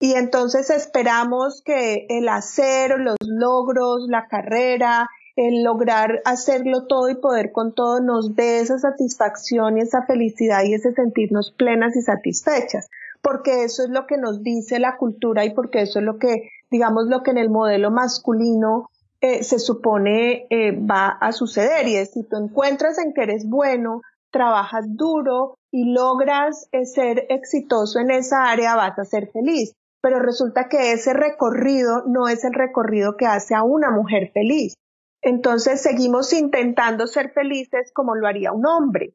Y 0.00 0.14
entonces 0.14 0.70
esperamos 0.70 1.62
que 1.64 2.06
el 2.08 2.28
hacer, 2.28 2.98
los 3.00 3.16
logros, 3.20 4.06
la 4.08 4.28
carrera, 4.28 5.08
el 5.34 5.62
lograr 5.62 6.20
hacerlo 6.24 6.86
todo 6.86 7.08
y 7.08 7.16
poder 7.16 7.52
con 7.52 7.72
todo 7.72 8.00
nos 8.00 8.34
dé 8.34 8.60
esa 8.60 8.78
satisfacción 8.78 9.78
y 9.78 9.82
esa 9.82 10.02
felicidad 10.02 10.64
y 10.64 10.74
ese 10.74 10.92
sentirnos 10.92 11.52
plenas 11.56 11.96
y 11.96 12.02
satisfechas, 12.02 12.88
porque 13.22 13.64
eso 13.64 13.84
es 13.84 13.90
lo 13.90 14.06
que 14.06 14.18
nos 14.18 14.42
dice 14.42 14.78
la 14.78 14.96
cultura 14.96 15.44
y 15.44 15.54
porque 15.54 15.82
eso 15.82 15.98
es 15.98 16.04
lo 16.04 16.18
que, 16.18 16.50
digamos, 16.70 17.06
lo 17.06 17.22
que 17.22 17.30
en 17.32 17.38
el 17.38 17.50
modelo 17.50 17.90
masculino 17.90 18.90
eh, 19.20 19.42
se 19.42 19.58
supone 19.58 20.46
eh, 20.50 20.72
va 20.72 21.08
a 21.08 21.32
suceder 21.32 21.88
y 21.88 21.96
es 21.96 22.12
si 22.12 22.22
tú 22.22 22.36
encuentras 22.36 22.98
en 22.98 23.12
que 23.12 23.22
eres 23.22 23.48
bueno, 23.48 24.02
trabajas 24.30 24.86
duro 24.88 25.58
y 25.70 25.92
logras 25.92 26.68
eh, 26.72 26.84
ser 26.84 27.26
exitoso 27.28 27.98
en 27.98 28.10
esa 28.10 28.50
área, 28.50 28.76
vas 28.76 28.98
a 28.98 29.04
ser 29.04 29.30
feliz. 29.32 29.74
Pero 30.00 30.20
resulta 30.20 30.68
que 30.68 30.92
ese 30.92 31.12
recorrido 31.12 32.04
no 32.06 32.28
es 32.28 32.44
el 32.44 32.54
recorrido 32.54 33.16
que 33.16 33.26
hace 33.26 33.54
a 33.54 33.62
una 33.62 33.90
mujer 33.90 34.30
feliz. 34.32 34.74
Entonces 35.22 35.82
seguimos 35.82 36.32
intentando 36.32 37.06
ser 37.06 37.32
felices 37.32 37.90
como 37.92 38.14
lo 38.14 38.26
haría 38.26 38.52
un 38.52 38.66
hombre. 38.66 39.14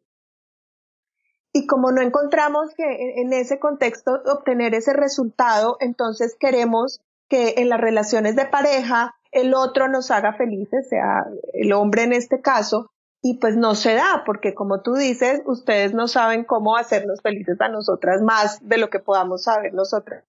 Y 1.53 1.67
como 1.67 1.91
no 1.91 2.01
encontramos 2.01 2.73
que 2.75 3.21
en 3.21 3.31
ese 3.31 3.59
contexto 3.59 4.21
obtener 4.25 4.73
ese 4.73 4.93
resultado, 4.93 5.77
entonces 5.79 6.35
queremos 6.37 6.99
que 7.29 7.55
en 7.57 7.69
las 7.69 7.79
relaciones 7.79 8.35
de 8.35 8.45
pareja 8.45 9.15
el 9.31 9.53
otro 9.53 9.87
nos 9.87 10.11
haga 10.11 10.33
felices, 10.33 10.89
sea 10.89 11.25
el 11.53 11.73
hombre 11.73 12.03
en 12.03 12.13
este 12.13 12.41
caso, 12.41 12.91
y 13.21 13.37
pues 13.37 13.55
no 13.55 13.73
se 13.75 13.93
da, 13.93 14.23
porque 14.25 14.53
como 14.53 14.81
tú 14.81 14.95
dices, 14.95 15.41
ustedes 15.45 15.93
no 15.93 16.07
saben 16.07 16.43
cómo 16.43 16.75
hacernos 16.75 17.21
felices 17.21 17.59
a 17.61 17.69
nosotras 17.69 18.21
más 18.21 18.67
de 18.67 18.77
lo 18.77 18.89
que 18.89 18.99
podamos 18.99 19.43
saber 19.43 19.73
nosotras. 19.73 20.25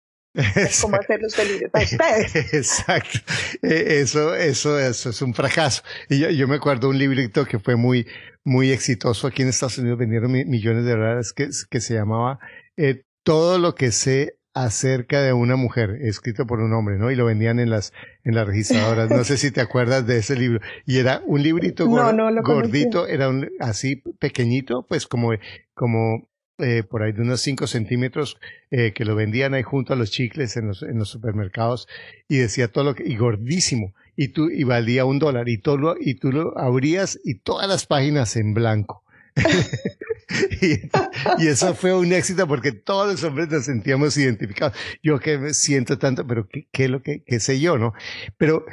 Cómo 0.83 0.97
hacerlos 0.97 1.35
felices 1.35 1.71
a 1.73 1.81
ustedes. 1.81 2.35
Exacto. 2.55 3.19
E, 3.62 4.00
eso, 4.00 4.35
eso, 4.35 4.79
eso 4.79 5.11
es 5.11 5.23
un 5.23 5.35
fracaso. 5.35 5.83
Y 6.09 6.19
yo, 6.19 6.31
yo 6.31 6.49
me 6.49 6.57
acuerdo 6.57 6.88
un 6.88 6.99
librito 6.99 7.45
que 7.45 7.59
fue 7.59 7.76
muy, 7.76 8.07
muy 8.45 8.71
exitoso 8.71 9.26
aquí 9.26 9.43
en 9.43 9.49
Estados 9.49 9.79
Unidos, 9.79 9.99
vendieron 9.99 10.33
millones 10.33 10.85
de 10.85 10.91
dólares, 10.91 11.33
que, 11.33 11.49
que 11.71 11.81
se 11.81 11.95
llamaba 11.95 12.38
eh, 12.76 13.03
Todo 13.23 13.59
lo 13.59 13.75
que 13.75 13.93
sé 13.93 14.38
acerca 14.55 15.21
de 15.21 15.33
una 15.33 15.57
mujer, 15.57 15.99
escrito 16.03 16.47
por 16.47 16.61
un 16.61 16.73
hombre, 16.73 16.97
¿no? 16.97 17.11
Y 17.11 17.17
lo 17.17 17.25
vendían 17.25 17.59
en 17.59 17.71
las, 17.71 17.93
en 18.23 18.37
las 18.37 18.47
registradoras. 18.47 19.11
No 19.11 19.25
sé 19.25 19.37
si 19.37 19.50
te 19.50 19.61
acuerdas 19.61 20.07
de 20.07 20.19
ese 20.19 20.37
libro. 20.37 20.61
Y 20.87 20.99
era 20.99 21.23
un 21.26 21.43
librito 21.43 21.88
gordito, 21.88 23.09
era 23.09 23.29
un, 23.29 23.50
así 23.59 23.97
pequeñito, 23.97 24.87
pues 24.88 25.09
como, 25.09 25.33
como 25.75 26.29
eh, 26.58 26.82
por 26.82 27.02
ahí 27.02 27.12
de 27.12 27.23
unos 27.23 27.40
5 27.40 27.66
centímetros, 27.66 28.38
eh, 28.70 28.92
que 28.92 29.04
lo 29.04 29.14
vendían 29.14 29.54
ahí 29.54 29.62
junto 29.62 29.92
a 29.92 29.96
los 29.96 30.11
chicles 30.11 30.56
en 30.56 30.68
los, 30.68 30.82
en 30.82 30.99
los 30.99 31.08
supermercados 31.08 31.88
y 32.28 32.37
decía 32.37 32.68
todo 32.68 32.84
lo 32.84 32.94
que, 32.94 33.04
y 33.04 33.16
gordísimo. 33.16 33.94
Y 34.16 34.28
tú, 34.28 34.49
y 34.49 34.62
valía 34.62 35.04
un 35.04 35.18
dólar 35.18 35.49
y 35.49 35.61
y 36.00 36.14
tú 36.14 36.32
lo 36.32 36.56
abrías 36.56 37.18
y 37.25 37.34
todas 37.34 37.68
las 37.68 37.87
páginas 37.87 38.37
en 38.37 38.54
blanco. 38.54 39.02
y, 40.62 41.46
eso 41.46 41.75
fue 41.75 41.92
un 41.94 42.12
éxito 42.12 42.46
porque 42.46 42.70
todos 42.70 43.11
los 43.11 43.25
hombres 43.25 43.49
nos 43.49 43.64
sentíamos 43.64 44.16
identificados. 44.16 44.76
Yo 45.02 45.18
que 45.18 45.38
me 45.38 45.54
siento 45.54 45.99
tanto, 45.99 46.26
pero 46.26 46.46
¿qué, 46.49 46.68
qué 46.70 46.88
lo 46.88 47.02
que 47.02 47.25
qué 47.25 47.40
sé 47.40 47.58
yo, 47.58 47.78
no? 47.78 47.94
Pero 48.37 48.64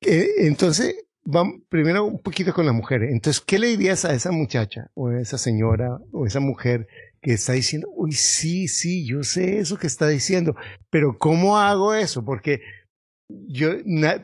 eh, 0.00 0.28
entonces, 0.38 1.03
vamos 1.24 1.62
primero 1.68 2.04
un 2.04 2.20
poquito 2.20 2.52
con 2.52 2.66
la 2.66 2.72
mujer. 2.72 3.02
Entonces, 3.04 3.42
¿qué 3.44 3.58
le 3.58 3.68
dirías 3.68 4.04
a 4.04 4.14
esa 4.14 4.30
muchacha 4.30 4.90
o 4.94 5.08
a 5.08 5.20
esa 5.20 5.38
señora 5.38 5.98
o 6.12 6.24
a 6.24 6.26
esa 6.28 6.40
mujer 6.40 6.86
que 7.20 7.32
está 7.32 7.54
diciendo, 7.54 7.88
uy, 7.94 8.12
sí, 8.12 8.68
sí, 8.68 9.06
yo 9.06 9.22
sé 9.22 9.58
eso 9.58 9.78
que 9.78 9.86
está 9.86 10.08
diciendo, 10.08 10.54
pero 10.90 11.16
¿cómo 11.18 11.58
hago 11.58 11.94
eso? 11.94 12.22
Porque 12.24 12.60
yo, 13.28 13.70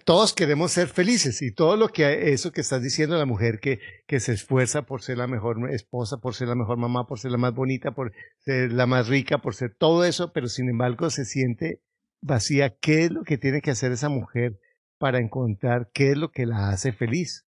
todos 0.05 0.35
queremos 0.35 0.73
ser 0.73 0.89
felices 0.89 1.41
y 1.41 1.53
todo 1.53 1.77
lo 1.77 1.89
que 1.89 2.33
eso 2.33 2.53
que 2.53 2.61
estás 2.61 2.83
diciendo 2.83 3.17
la 3.17 3.25
mujer 3.25 3.59
que, 3.59 3.81
que 4.07 4.21
se 4.21 4.33
esfuerza 4.35 4.83
por 4.83 5.01
ser 5.01 5.17
la 5.17 5.27
mejor 5.27 5.71
esposa, 5.73 6.19
por 6.19 6.35
ser 6.35 6.49
la 6.49 6.55
mejor 6.55 6.77
mamá, 6.77 7.07
por 7.07 7.19
ser 7.19 7.31
la 7.31 7.39
más 7.39 7.55
bonita, 7.55 7.93
por 7.93 8.13
ser 8.39 8.73
la 8.73 8.87
más 8.87 9.09
rica, 9.09 9.39
por 9.39 9.55
ser 9.55 9.75
todo 9.75 10.05
eso, 10.05 10.33
pero 10.35 10.49
sin 10.49 10.69
embargo 10.69 11.09
se 11.09 11.25
siente 11.25 11.81
vacía. 12.21 12.77
¿Qué 12.81 13.05
es 13.05 13.11
lo 13.11 13.23
que 13.25 13.39
tiene 13.39 13.63
que 13.63 13.71
hacer 13.71 13.93
esa 13.93 14.11
mujer 14.11 14.59
para 15.01 15.19
encontrar 15.19 15.89
qué 15.95 16.11
es 16.11 16.19
lo 16.19 16.31
que 16.31 16.45
la 16.45 16.69
hace 16.69 16.93
feliz? 16.93 17.47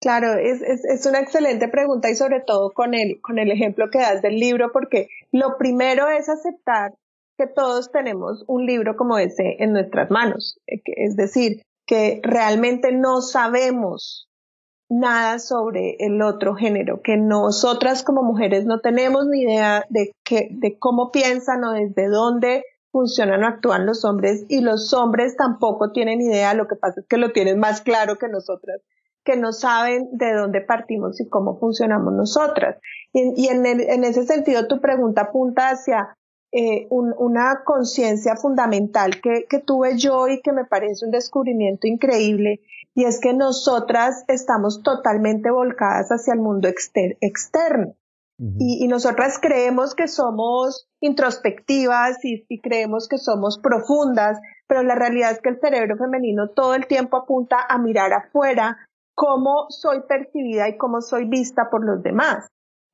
Claro, 0.00 0.34
es, 0.34 0.60
es, 0.60 0.84
es, 0.84 1.06
una 1.06 1.20
excelente 1.20 1.68
pregunta 1.68 2.10
y 2.10 2.14
sobre 2.14 2.42
todo 2.46 2.72
con 2.72 2.92
el, 2.92 3.20
con 3.22 3.38
el 3.38 3.50
ejemplo 3.50 3.88
que 3.90 3.98
das 3.98 4.20
del 4.20 4.38
libro, 4.38 4.70
porque 4.70 5.08
lo 5.32 5.56
primero 5.56 6.08
es 6.08 6.28
aceptar 6.28 6.92
que 7.38 7.46
todos 7.46 7.90
tenemos 7.90 8.44
un 8.46 8.66
libro 8.66 8.96
como 8.96 9.18
ese 9.18 9.56
en 9.58 9.72
nuestras 9.72 10.10
manos. 10.10 10.58
Eh, 10.66 10.82
es 10.84 11.16
decir, 11.16 11.62
que 11.86 12.20
realmente 12.22 12.92
no 12.92 13.22
sabemos 13.22 14.28
nada 14.90 15.38
sobre 15.38 15.96
el 15.98 16.20
otro 16.20 16.54
género, 16.54 17.00
que 17.02 17.16
nosotras 17.16 18.02
como 18.02 18.22
mujeres 18.22 18.66
no 18.66 18.80
tenemos 18.80 19.26
ni 19.26 19.42
idea 19.42 19.86
de, 19.88 20.12
que, 20.22 20.48
de 20.50 20.78
cómo 20.78 21.10
piensan 21.10 21.64
o 21.64 21.72
desde 21.72 22.08
dónde 22.08 22.62
funcionan 22.96 23.44
o 23.44 23.46
actúan 23.46 23.84
los 23.84 24.06
hombres 24.06 24.46
y 24.48 24.62
los 24.62 24.94
hombres 24.94 25.36
tampoco 25.36 25.92
tienen 25.92 26.22
idea, 26.22 26.54
lo 26.54 26.66
que 26.66 26.76
pasa 26.76 27.00
es 27.00 27.06
que 27.06 27.18
lo 27.18 27.30
tienen 27.30 27.58
más 27.58 27.82
claro 27.82 28.16
que 28.16 28.26
nosotras, 28.26 28.80
que 29.22 29.36
no 29.36 29.52
saben 29.52 30.08
de 30.12 30.32
dónde 30.32 30.62
partimos 30.62 31.20
y 31.20 31.28
cómo 31.28 31.58
funcionamos 31.58 32.14
nosotras. 32.14 32.78
Y, 33.12 33.48
en, 33.48 34.04
ese 34.04 34.24
sentido 34.24 34.66
tu 34.66 34.80
pregunta 34.80 35.22
apunta 35.22 35.68
hacia 35.68 36.16
eh, 36.52 36.86
una 36.88 37.64
conciencia 37.66 38.34
fundamental 38.36 39.20
que, 39.20 39.46
tuve 39.58 39.98
yo 39.98 40.28
y 40.28 40.40
que 40.40 40.52
me 40.52 40.64
parece 40.64 41.04
un 41.04 41.10
descubrimiento 41.10 41.86
increíble, 41.86 42.60
y 42.94 43.04
es 43.04 43.20
que 43.20 43.34
nosotras 43.34 44.24
estamos 44.26 44.82
totalmente 44.82 45.50
volcadas 45.50 46.08
hacia 46.08 46.32
el 46.32 46.40
mundo 46.40 46.66
externo. 46.66 47.94
Y, 48.38 48.86
nosotras 48.88 49.38
creemos 49.40 49.94
que 49.94 50.08
somos 50.08 50.88
introspectivas 51.00 52.22
y, 52.22 52.44
y 52.48 52.60
creemos 52.60 53.08
que 53.08 53.16
somos 53.16 53.58
profundas, 53.58 54.38
pero 54.66 54.82
la 54.82 54.94
realidad 54.94 55.32
es 55.32 55.40
que 55.40 55.48
el 55.48 55.60
cerebro 55.60 55.96
femenino 55.96 56.50
todo 56.50 56.74
el 56.74 56.86
tiempo 56.86 57.16
apunta 57.16 57.56
a 57.66 57.78
mirar 57.78 58.12
afuera 58.12 58.76
cómo 59.14 59.66
soy 59.70 60.02
percibida 60.02 60.68
y 60.68 60.76
cómo 60.76 61.00
soy 61.00 61.24
vista 61.24 61.70
por 61.70 61.84
los 61.84 62.02
demás. 62.02 62.46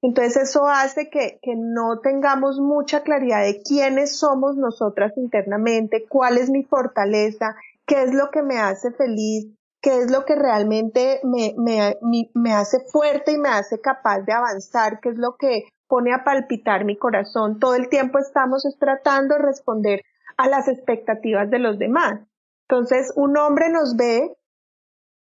Entonces 0.03 0.51
eso 0.51 0.67
hace 0.67 1.11
que, 1.11 1.39
que, 1.43 1.55
no 1.57 2.01
tengamos 2.01 2.59
mucha 2.59 3.03
claridad 3.03 3.43
de 3.43 3.63
quiénes 3.63 4.19
somos 4.19 4.57
nosotras 4.57 5.13
internamente, 5.17 6.07
cuál 6.09 6.39
es 6.39 6.51
mi 6.51 6.65
fortaleza, 6.65 7.55
qué 7.87 8.03
es 8.03 8.15
lo 8.15 8.31
que 8.31 8.43
me 8.43 8.59
hace 8.59 8.91
feliz, 8.93 9.47
qué 9.83 9.99
es 9.99 10.11
lo 10.11 10.25
que 10.25 10.37
realmente 10.37 11.21
me, 11.25 11.55
me, 11.59 11.99
me 12.35 12.55
hace 12.55 12.81
fuerte 12.81 13.33
y 13.33 13.39
me 13.39 13.49
hace 13.49 13.81
capaz 13.81 14.21
de 14.21 14.33
avanzar, 14.33 15.01
qué 15.01 15.11
es 15.11 15.19
lo 15.19 15.37
que 15.37 15.65
pone 15.89 16.15
a 16.15 16.25
palpitar 16.25 16.85
mi 16.85 16.97
corazón. 16.97 17.59
Todo 17.59 17.75
el 17.75 17.89
tiempo 17.89 18.19
estamos 18.19 18.65
tratando 18.79 19.35
de 19.35 19.43
responder 19.43 20.03
a 20.39 20.49
las 20.49 20.69
expectativas 20.69 21.51
de 21.51 21.59
los 21.59 21.79
demás. 21.79 22.21
Entonces 22.69 23.13
un 23.17 23.37
hombre 23.37 23.69
nos 23.69 23.97
ve 23.97 24.35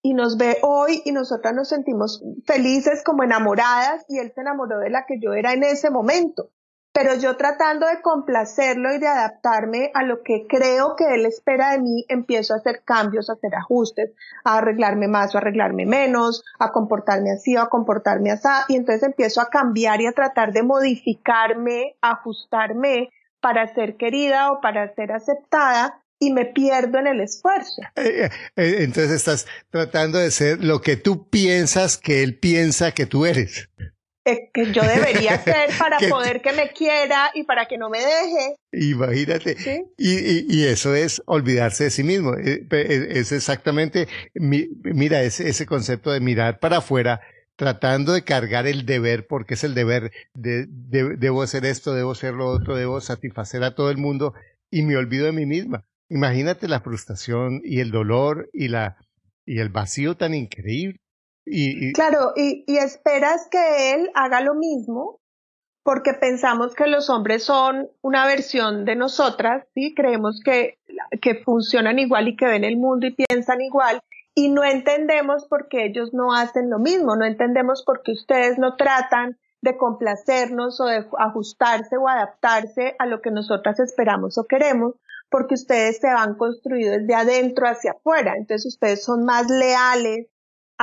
y 0.00 0.14
nos 0.14 0.38
ve 0.38 0.58
hoy 0.62 1.02
y 1.04 1.12
nosotras 1.12 1.54
nos 1.54 1.68
sentimos 1.68 2.24
felices 2.46 3.02
como 3.04 3.24
enamoradas 3.24 4.04
y 4.08 4.18
él 4.18 4.32
se 4.34 4.40
enamoró 4.40 4.78
de 4.78 4.90
la 4.90 5.06
que 5.06 5.18
yo 5.20 5.32
era 5.32 5.52
en 5.52 5.64
ese 5.64 5.90
momento. 5.90 6.50
Pero 6.92 7.14
yo 7.14 7.36
tratando 7.36 7.86
de 7.86 8.02
complacerlo 8.02 8.94
y 8.94 8.98
de 8.98 9.08
adaptarme 9.08 9.90
a 9.94 10.02
lo 10.02 10.22
que 10.22 10.46
creo 10.46 10.94
que 10.94 11.14
él 11.14 11.24
espera 11.24 11.72
de 11.72 11.78
mí, 11.78 12.04
empiezo 12.08 12.52
a 12.52 12.58
hacer 12.58 12.82
cambios, 12.84 13.30
a 13.30 13.32
hacer 13.32 13.54
ajustes, 13.54 14.10
a 14.44 14.58
arreglarme 14.58 15.08
más 15.08 15.34
o 15.34 15.38
arreglarme 15.38 15.86
menos, 15.86 16.44
a 16.58 16.70
comportarme 16.70 17.32
así 17.32 17.56
o 17.56 17.62
a 17.62 17.70
comportarme 17.70 18.30
así. 18.30 18.48
Y 18.68 18.76
entonces 18.76 19.04
empiezo 19.04 19.40
a 19.40 19.48
cambiar 19.48 20.02
y 20.02 20.06
a 20.06 20.12
tratar 20.12 20.52
de 20.52 20.62
modificarme, 20.62 21.96
ajustarme 22.02 23.08
para 23.40 23.72
ser 23.74 23.96
querida 23.96 24.52
o 24.52 24.60
para 24.60 24.94
ser 24.94 25.12
aceptada 25.12 26.02
y 26.18 26.32
me 26.32 26.44
pierdo 26.44 26.98
en 26.98 27.08
el 27.08 27.20
esfuerzo. 27.20 27.82
Eh, 27.96 28.30
eh, 28.54 28.76
entonces 28.78 29.10
estás 29.10 29.46
tratando 29.70 30.18
de 30.18 30.30
ser 30.30 30.62
lo 30.62 30.80
que 30.80 30.96
tú 30.96 31.28
piensas 31.28 31.98
que 31.98 32.22
él 32.22 32.38
piensa 32.38 32.92
que 32.92 33.06
tú 33.06 33.26
eres. 33.26 33.68
Eh, 34.24 34.50
que 34.54 34.72
yo 34.72 34.82
debería 34.82 35.36
ser 35.42 35.70
para 35.78 35.98
poder 35.98 36.42
que 36.42 36.52
me 36.52 36.70
quiera 36.70 37.30
y 37.34 37.42
para 37.42 37.66
que 37.66 37.76
no 37.76 37.90
me 37.90 37.98
deje. 37.98 38.56
Imagínate. 38.72 39.56
Y, 39.98 40.54
y, 40.54 40.64
eso 40.64 40.94
es 40.94 41.22
olvidarse 41.26 41.84
de 41.84 41.90
sí 41.90 42.04
mismo. 42.04 42.34
Es 42.34 43.32
exactamente, 43.32 44.06
mira, 44.34 45.22
ese, 45.22 45.48
ese 45.48 45.66
concepto 45.66 46.12
de 46.12 46.20
mirar 46.20 46.60
para 46.60 46.78
afuera 46.78 47.20
tratando 47.56 48.12
de 48.12 48.22
cargar 48.22 48.66
el 48.66 48.86
deber, 48.86 49.26
porque 49.26 49.54
es 49.54 49.64
el 49.64 49.74
deber 49.74 50.10
de, 50.34 50.66
de, 50.68 51.16
debo 51.16 51.42
hacer 51.42 51.64
esto, 51.64 51.94
debo 51.94 52.12
hacer 52.12 52.34
lo 52.34 52.46
otro, 52.46 52.76
debo 52.76 53.00
satisfacer 53.00 53.62
a 53.62 53.74
todo 53.74 53.90
el 53.90 53.98
mundo 53.98 54.34
y 54.70 54.82
me 54.82 54.96
olvido 54.96 55.26
de 55.26 55.32
mí 55.32 55.46
misma. 55.46 55.84
Imagínate 56.08 56.68
la 56.68 56.80
frustración 56.80 57.60
y 57.64 57.80
el 57.80 57.90
dolor 57.90 58.48
y, 58.52 58.68
la, 58.68 58.96
y 59.46 59.58
el 59.58 59.68
vacío 59.68 60.16
tan 60.16 60.34
increíble. 60.34 61.01
Claro, 61.94 62.32
y, 62.36 62.64
esperas 62.76 63.48
que 63.50 63.94
él 63.94 64.10
haga 64.14 64.40
lo 64.40 64.54
mismo 64.54 65.20
porque 65.82 66.14
pensamos 66.14 66.74
que 66.74 66.86
los 66.86 67.10
hombres 67.10 67.42
son 67.42 67.90
una 68.02 68.24
versión 68.26 68.84
de 68.84 68.94
nosotras, 68.94 69.66
¿sí? 69.74 69.94
Creemos 69.96 70.40
que, 70.44 70.78
que 71.20 71.42
funcionan 71.42 71.98
igual 71.98 72.28
y 72.28 72.36
que 72.36 72.46
ven 72.46 72.62
el 72.62 72.76
mundo 72.76 73.06
y 73.06 73.14
piensan 73.14 73.60
igual, 73.60 74.00
y 74.34 74.48
no 74.48 74.62
entendemos 74.62 75.46
por 75.46 75.68
qué 75.68 75.86
ellos 75.86 76.14
no 76.14 76.32
hacen 76.32 76.70
lo 76.70 76.78
mismo, 76.78 77.16
no 77.16 77.24
entendemos 77.24 77.82
por 77.84 78.02
qué 78.02 78.12
ustedes 78.12 78.58
no 78.58 78.76
tratan 78.76 79.38
de 79.60 79.76
complacernos 79.76 80.80
o 80.80 80.86
de 80.86 81.06
ajustarse 81.18 81.96
o 81.96 82.08
adaptarse 82.08 82.94
a 82.98 83.06
lo 83.06 83.20
que 83.20 83.30
nosotras 83.30 83.78
esperamos 83.80 84.38
o 84.38 84.44
queremos, 84.44 84.94
porque 85.30 85.54
ustedes 85.54 85.98
se 85.98 86.08
han 86.08 86.36
construido 86.36 86.92
desde 86.92 87.14
adentro 87.14 87.66
hacia 87.66 87.92
afuera, 87.92 88.34
entonces 88.36 88.74
ustedes 88.74 89.04
son 89.04 89.24
más 89.24 89.50
leales 89.50 90.28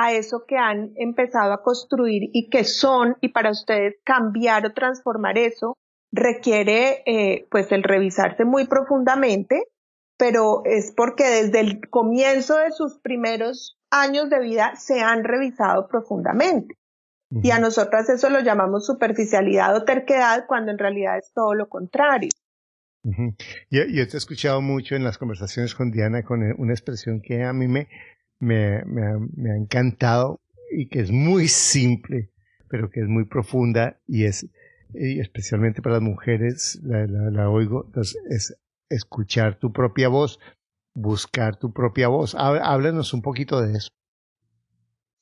a 0.02 0.14
eso 0.14 0.46
que 0.48 0.58
han 0.58 0.94
empezado 0.96 1.52
a 1.52 1.62
construir 1.62 2.30
y 2.34 2.50
que 2.50 2.64
son, 2.64 3.18
y 3.22 3.30
para 3.30 3.52
ustedes 3.52 3.96
cambiar 4.04 4.66
o 4.66 4.74
transformar 4.74 5.38
eso 5.38 5.78
requiere 6.12 7.04
eh, 7.06 7.48
pues 7.52 7.72
el 7.72 7.84
revisarse 7.84 8.46
muy 8.46 8.66
profundamente, 8.66 9.66
pero 10.18 10.64
es 10.66 10.94
porque 10.96 11.24
desde 11.26 11.60
el 11.60 11.90
comienzo 11.90 12.58
de 12.58 12.72
sus 12.72 13.00
primeros 13.00 13.78
años 13.92 14.30
de 14.30 14.40
vida 14.40 14.74
se 14.76 15.02
han 15.02 15.24
revisado 15.24 15.88
profundamente. 15.88 16.76
Y 17.44 17.52
a 17.52 17.60
nosotras 17.60 18.10
eso 18.10 18.28
lo 18.32 18.40
llamamos 18.40 18.88
superficialidad 18.88 19.76
o 19.76 19.84
terquedad 19.84 20.46
cuando 20.48 20.72
en 20.72 20.80
realidad 20.80 21.20
es 21.20 21.32
todo 21.32 21.54
lo 21.54 21.70
contrario. 21.70 22.32
yo, 23.04 23.84
yo, 23.86 24.08
te 24.08 24.16
he 24.16 24.18
escuchado 24.18 24.62
mucho 24.62 24.96
en 24.96 25.04
las 25.04 25.20
conversaciones 25.20 25.76
con 25.76 25.92
Diana 25.92 26.24
con 26.24 26.42
una 26.58 26.74
expresión 26.74 27.22
que 27.22 27.44
a 27.44 27.54
mí 27.54 27.68
me, 27.68 27.88
me, 28.40 28.84
me, 28.86 29.52
ha, 29.52 29.56
encantado 29.56 30.42
y 30.72 30.88
que 30.88 31.00
es 31.00 31.12
muy 31.12 31.48
simple, 31.48 32.32
pero 32.70 32.90
que 32.90 33.02
es 33.02 33.08
muy 33.08 33.26
profunda 33.26 34.00
y 34.08 34.26
es, 34.26 34.48
y 34.94 35.20
especialmente 35.20 35.82
para 35.82 35.96
las 35.96 36.04
mujeres, 36.04 36.80
la, 36.84 37.06
la, 37.06 37.50
oigo, 37.50 37.86
entonces 37.86 38.22
es 38.30 38.58
escuchar 38.90 39.60
tu 39.60 39.72
propia 39.72 40.10
voz, 40.10 40.40
buscar 40.94 41.58
tu 41.58 41.74
propia 41.74 42.08
voz. 42.08 42.36
Háblanos 42.36 43.14
un 43.14 43.22
poquito 43.22 43.62
de 43.62 43.78
eso. 43.78 43.90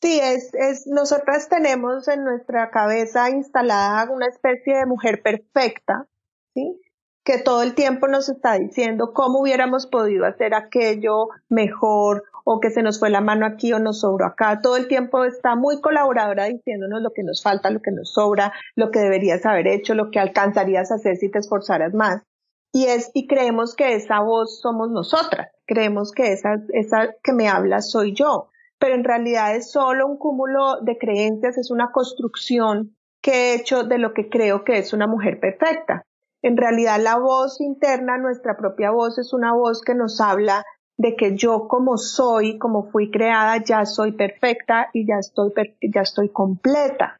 Sí, 0.02 0.20
es, 0.22 0.54
es, 0.54 0.86
nosotras 0.86 1.50
tenemos 1.50 2.08
en 2.08 2.24
nuestra 2.24 2.70
cabeza 2.70 3.32
instalada 3.32 4.12
una 4.12 4.28
especie 4.28 4.78
de 4.78 4.86
mujer 4.86 5.24
perfecta, 5.24 6.08
¿sí? 6.54 6.80
Que 7.28 7.40
todo 7.40 7.62
el 7.62 7.76
tiempo 7.76 8.08
nos 8.08 8.30
está 8.30 8.54
diciendo 8.54 9.12
cómo 9.14 9.42
hubiéramos 9.42 9.86
podido 9.86 10.26
hacer 10.26 10.54
aquello 10.54 11.28
mejor 11.50 12.24
o 12.46 12.62
que 12.62 12.70
se 12.70 12.82
nos 12.82 13.02
fue 13.02 13.10
la 13.10 13.20
mano 13.20 13.46
aquí 13.46 13.74
o 13.74 13.80
nos 13.80 14.00
sobró 14.00 14.26
acá. 14.26 14.62
Todo 14.62 14.78
el 14.78 14.88
tiempo 14.88 15.26
está 15.26 15.58
muy 15.58 15.82
colaboradora 15.82 16.46
diciéndonos 16.46 17.02
lo 17.02 17.12
que 17.12 17.24
nos 17.24 17.44
falta, 17.44 17.70
lo 17.70 17.82
que 17.82 17.92
nos 17.92 18.14
sobra, 18.14 18.54
lo 18.78 18.92
que 18.92 19.00
deberías 19.00 19.46
haber 19.46 19.68
hecho, 19.68 19.94
lo 19.94 20.10
que 20.10 20.22
alcanzarías 20.22 20.90
a 20.90 20.96
hacer 20.96 21.18
si 21.18 21.30
te 21.30 21.40
esforzaras 21.40 21.94
más. 21.94 22.24
Y 22.72 22.86
es, 22.86 23.12
y 23.14 23.28
creemos 23.28 23.76
que 23.76 23.96
esa 23.96 24.22
voz 24.22 24.62
somos 24.62 24.90
nosotras. 24.90 25.50
Creemos 25.66 26.14
que 26.14 26.32
esa, 26.32 26.56
esa 26.72 27.10
que 27.22 27.34
me 27.34 27.50
habla 27.50 27.82
soy 27.82 28.14
yo. 28.14 28.48
Pero 28.80 28.96
en 28.96 29.04
realidad 29.04 29.54
es 29.54 29.70
solo 29.70 30.08
un 30.08 30.18
cúmulo 30.18 30.80
de 30.82 30.98
creencias, 30.98 31.58
es 31.58 31.72
una 31.72 31.92
construcción 31.92 32.96
que 33.22 33.34
he 33.34 33.56
hecho 33.56 33.84
de 33.84 33.98
lo 33.98 34.14
que 34.14 34.30
creo 34.30 34.64
que 34.64 34.78
es 34.78 34.94
una 34.94 35.08
mujer 35.08 35.42
perfecta. 35.42 36.07
En 36.41 36.58
realidad 36.58 37.00
la 37.01 37.17
voz 37.17 37.60
interna, 37.62 38.17
nuestra 38.17 38.58
propia 38.58 38.91
voz, 38.91 39.17
es 39.17 39.34
una 39.34 39.53
voz 39.53 39.82
que 39.82 39.96
nos 39.96 40.22
habla 40.22 40.65
de 40.98 41.15
que 41.15 41.36
yo 41.36 41.67
como 41.67 41.98
soy, 41.98 42.58
como 42.58 42.89
fui 42.91 43.12
creada, 43.12 43.63
ya 43.63 43.86
soy 43.86 44.13
perfecta 44.13 44.89
y 44.94 45.08
ya 45.08 45.20
estoy, 45.20 45.51
ya 45.82 46.01
estoy 46.01 46.29
completa. 46.29 47.17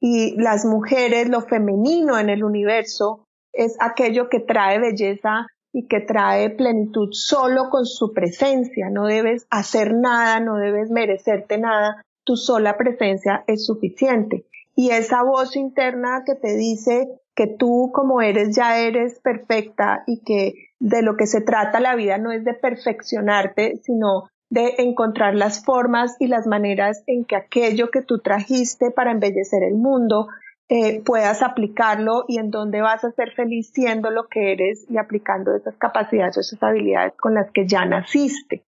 Y 0.00 0.34
las 0.40 0.64
mujeres, 0.64 1.28
lo 1.28 1.40
femenino 1.40 2.18
en 2.18 2.28
el 2.28 2.44
universo, 2.44 3.24
es 3.52 3.76
aquello 3.80 4.28
que 4.28 4.40
trae 4.40 4.78
belleza 4.78 5.46
y 5.72 5.86
que 5.86 6.00
trae 6.00 6.50
plenitud 6.50 7.08
solo 7.12 7.70
con 7.70 7.86
su 7.86 8.12
presencia. 8.12 8.90
No 8.90 9.06
debes 9.06 9.46
hacer 9.50 9.94
nada, 9.94 10.40
no 10.40 10.56
debes 10.56 10.90
merecerte 10.90 11.58
nada. 11.58 12.02
Tu 12.24 12.36
sola 12.36 12.76
presencia 12.76 13.44
es 13.46 13.64
suficiente. 13.64 14.46
Y 14.74 14.90
esa 14.90 15.22
voz 15.22 15.56
interna 15.56 16.22
que 16.26 16.34
te 16.34 16.56
dice 16.56 17.08
que 17.34 17.46
tú 17.46 17.90
como 17.92 18.20
eres 18.20 18.54
ya 18.54 18.78
eres 18.78 19.18
perfecta 19.20 20.04
y 20.06 20.22
que 20.22 20.54
de 20.78 21.02
lo 21.02 21.16
que 21.16 21.26
se 21.26 21.40
trata 21.40 21.80
la 21.80 21.96
vida 21.96 22.18
no 22.18 22.32
es 22.32 22.44
de 22.44 22.54
perfeccionarte, 22.54 23.80
sino 23.82 24.30
de 24.50 24.74
encontrar 24.78 25.34
las 25.34 25.64
formas 25.64 26.16
y 26.20 26.28
las 26.28 26.46
maneras 26.46 27.02
en 27.06 27.24
que 27.24 27.36
aquello 27.36 27.90
que 27.90 28.02
tú 28.02 28.20
trajiste 28.20 28.90
para 28.90 29.10
embellecer 29.10 29.62
el 29.62 29.74
mundo 29.74 30.28
eh, 30.68 31.02
puedas 31.04 31.42
aplicarlo 31.42 32.24
y 32.28 32.38
en 32.38 32.50
donde 32.50 32.80
vas 32.80 33.04
a 33.04 33.10
ser 33.12 33.32
feliz 33.32 33.70
siendo 33.72 34.10
lo 34.10 34.28
que 34.28 34.52
eres 34.52 34.86
y 34.88 34.96
aplicando 34.96 35.54
esas 35.54 35.76
capacidades 35.76 36.36
o 36.36 36.40
esas 36.40 36.62
habilidades 36.62 37.14
con 37.20 37.34
las 37.34 37.50
que 37.50 37.66
ya 37.66 37.84
naciste. 37.84 38.64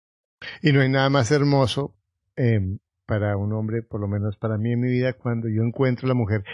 Y 0.62 0.72
no 0.72 0.80
hay 0.80 0.88
nada 0.88 1.10
más 1.10 1.30
hermoso 1.30 1.94
em, 2.36 2.78
para 3.10 3.36
un 3.36 3.52
hombre, 3.52 3.82
por 3.82 4.00
lo 4.00 4.06
menos 4.06 4.36
para 4.36 4.56
mí 4.56 4.72
en 4.72 4.78
mi 4.78 4.88
vida, 4.88 5.14
cuando 5.14 5.48
yo 5.48 5.64
encuentro 5.64 6.06
a 6.06 6.10
la 6.10 6.14
mujer 6.14 6.44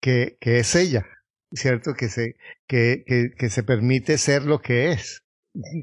que, 0.00 0.38
que 0.40 0.58
es 0.60 0.74
ella, 0.74 1.04
¿cierto? 1.52 1.92
Que 1.92 2.08
se, 2.08 2.36
que, 2.66 3.04
que, 3.36 3.50
se 3.50 3.62
permite 3.62 4.16
ser 4.16 4.44
lo 4.44 4.60
que 4.60 4.92
es. 4.92 5.22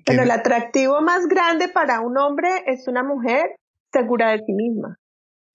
Pero 0.07 0.23
el 0.23 0.31
atractivo 0.31 1.03
más 1.03 1.27
grande 1.27 1.67
para 1.67 2.01
un 2.01 2.17
hombre 2.17 2.49
es 2.65 2.87
una 2.87 3.03
mujer 3.03 3.55
segura 3.91 4.31
de 4.31 4.39
sí 4.39 4.53
misma. 4.53 4.97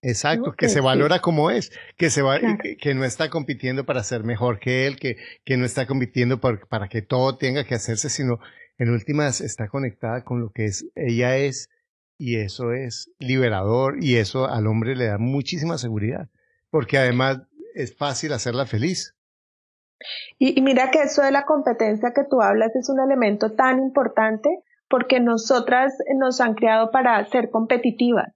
Exacto, 0.01 0.53
que 0.57 0.69
se 0.69 0.79
valora 0.79 1.19
como 1.19 1.51
es, 1.51 1.71
que 1.97 2.09
se 2.09 2.21
va, 2.21 2.39
que, 2.39 2.95
no 2.95 3.03
está 3.03 3.29
compitiendo 3.29 3.85
para 3.85 4.01
ser 4.01 4.23
mejor 4.23 4.59
que 4.59 4.87
él, 4.87 4.97
que, 4.97 5.17
que 5.43 5.57
no 5.57 5.65
está 5.65 5.87
compitiendo 5.87 6.39
para 6.39 6.87
que 6.87 7.01
todo 7.01 7.37
tenga 7.37 7.65
que 7.65 7.75
hacerse, 7.75 8.09
sino 8.09 8.39
en 8.77 8.91
últimas 8.91 9.41
está 9.41 9.67
conectada 9.67 10.23
con 10.23 10.39
lo 10.39 10.51
que 10.51 10.63
es, 10.63 10.85
ella 10.95 11.35
es, 11.35 11.69
y 12.19 12.35
eso 12.35 12.73
es 12.73 13.11
liberador, 13.17 14.03
y 14.03 14.17
eso 14.17 14.45
al 14.45 14.67
hombre 14.67 14.95
le 14.95 15.05
da 15.05 15.17
muchísima 15.17 15.77
seguridad, 15.77 16.29
porque 16.69 16.97
además 16.97 17.41
es 17.73 17.95
fácil 17.95 18.33
hacerla 18.33 18.65
feliz. 18.65 19.15
Y, 20.37 20.61
mira 20.61 20.91
que 20.91 20.99
eso 20.99 21.21
de 21.21 21.31
la 21.31 21.45
competencia 21.45 22.11
que 22.13 22.25
tú 22.29 22.41
hablas 22.41 22.75
es 22.75 22.89
un 22.89 22.99
elemento 22.99 23.53
tan 23.53 23.79
importante 23.79 24.49
porque 24.89 25.19
nosotras 25.19 25.93
nos 26.17 26.41
han 26.41 26.55
creado 26.55 26.91
para 26.91 27.23
ser 27.25 27.49
competitivas 27.49 28.33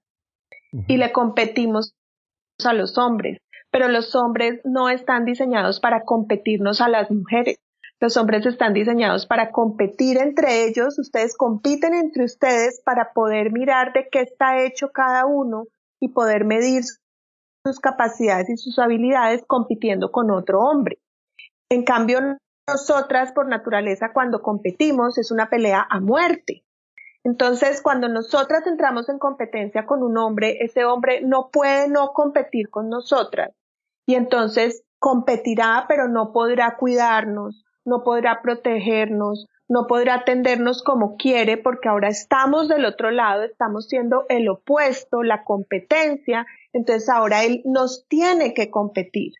y 0.87 0.97
le 0.97 1.11
competimos 1.11 1.95
a 2.65 2.73
los 2.73 2.97
hombres, 2.97 3.39
pero 3.69 3.89
los 3.89 4.15
hombres 4.15 4.61
no 4.63 4.89
están 4.89 5.25
diseñados 5.25 5.79
para 5.79 6.03
competirnos 6.03 6.79
a 6.79 6.87
las 6.87 7.11
mujeres. 7.11 7.59
Los 8.03 8.17
hombres 8.17 8.45
están 8.45 8.73
diseñados 8.73 9.25
para 9.25 9.53
competir 9.53 10.17
entre 10.17 10.65
ellos, 10.65 10.99
ustedes 10.99 11.37
compiten 11.37 11.93
entre 11.93 12.25
ustedes 12.25 12.81
para 12.83 13.13
poder 13.13 13.53
mirar 13.53 13.93
de 13.93 14.09
qué 14.11 14.19
está 14.19 14.61
hecho 14.61 14.91
cada 14.91 15.25
uno 15.25 15.67
y 16.01 16.09
poder 16.09 16.43
medir 16.43 16.83
sus 16.83 17.79
capacidades 17.79 18.49
y 18.49 18.57
sus 18.57 18.77
habilidades 18.77 19.45
compitiendo 19.47 20.11
con 20.11 20.31
otro 20.31 20.59
hombre. 20.59 20.99
En 21.69 21.85
cambio, 21.85 22.19
nosotras 22.67 23.31
por 23.31 23.47
naturaleza 23.47 24.11
cuando 24.11 24.41
competimos 24.41 25.17
es 25.17 25.31
una 25.31 25.49
pelea 25.49 25.87
a 25.89 26.01
muerte. 26.01 26.65
Entonces, 27.23 27.81
cuando 27.81 28.09
nosotras 28.09 28.67
entramos 28.67 29.07
en 29.07 29.17
competencia 29.17 29.85
con 29.85 30.03
un 30.03 30.17
hombre, 30.17 30.57
ese 30.59 30.83
hombre 30.83 31.21
no 31.21 31.51
puede 31.53 31.87
no 31.87 32.11
competir 32.11 32.69
con 32.69 32.89
nosotras. 32.89 33.55
Y 34.05 34.15
entonces 34.15 34.83
competirá, 34.99 35.85
pero 35.87 36.09
no 36.09 36.33
podrá 36.33 36.75
cuidarnos, 36.75 37.63
no 37.85 38.03
podrá 38.03 38.41
protegernos, 38.41 39.47
no 39.67 39.87
podrá 39.87 40.15
atendernos 40.15 40.83
como 40.83 41.15
quiere, 41.17 41.57
porque 41.57 41.89
ahora 41.89 42.09
estamos 42.09 42.67
del 42.67 42.85
otro 42.85 43.11
lado, 43.11 43.43
estamos 43.43 43.87
siendo 43.87 44.25
el 44.29 44.49
opuesto, 44.49 45.23
la 45.23 45.43
competencia, 45.43 46.45
entonces 46.73 47.09
ahora 47.09 47.43
él 47.43 47.61
nos 47.65 48.05
tiene 48.07 48.53
que 48.53 48.69
competir 48.69 49.33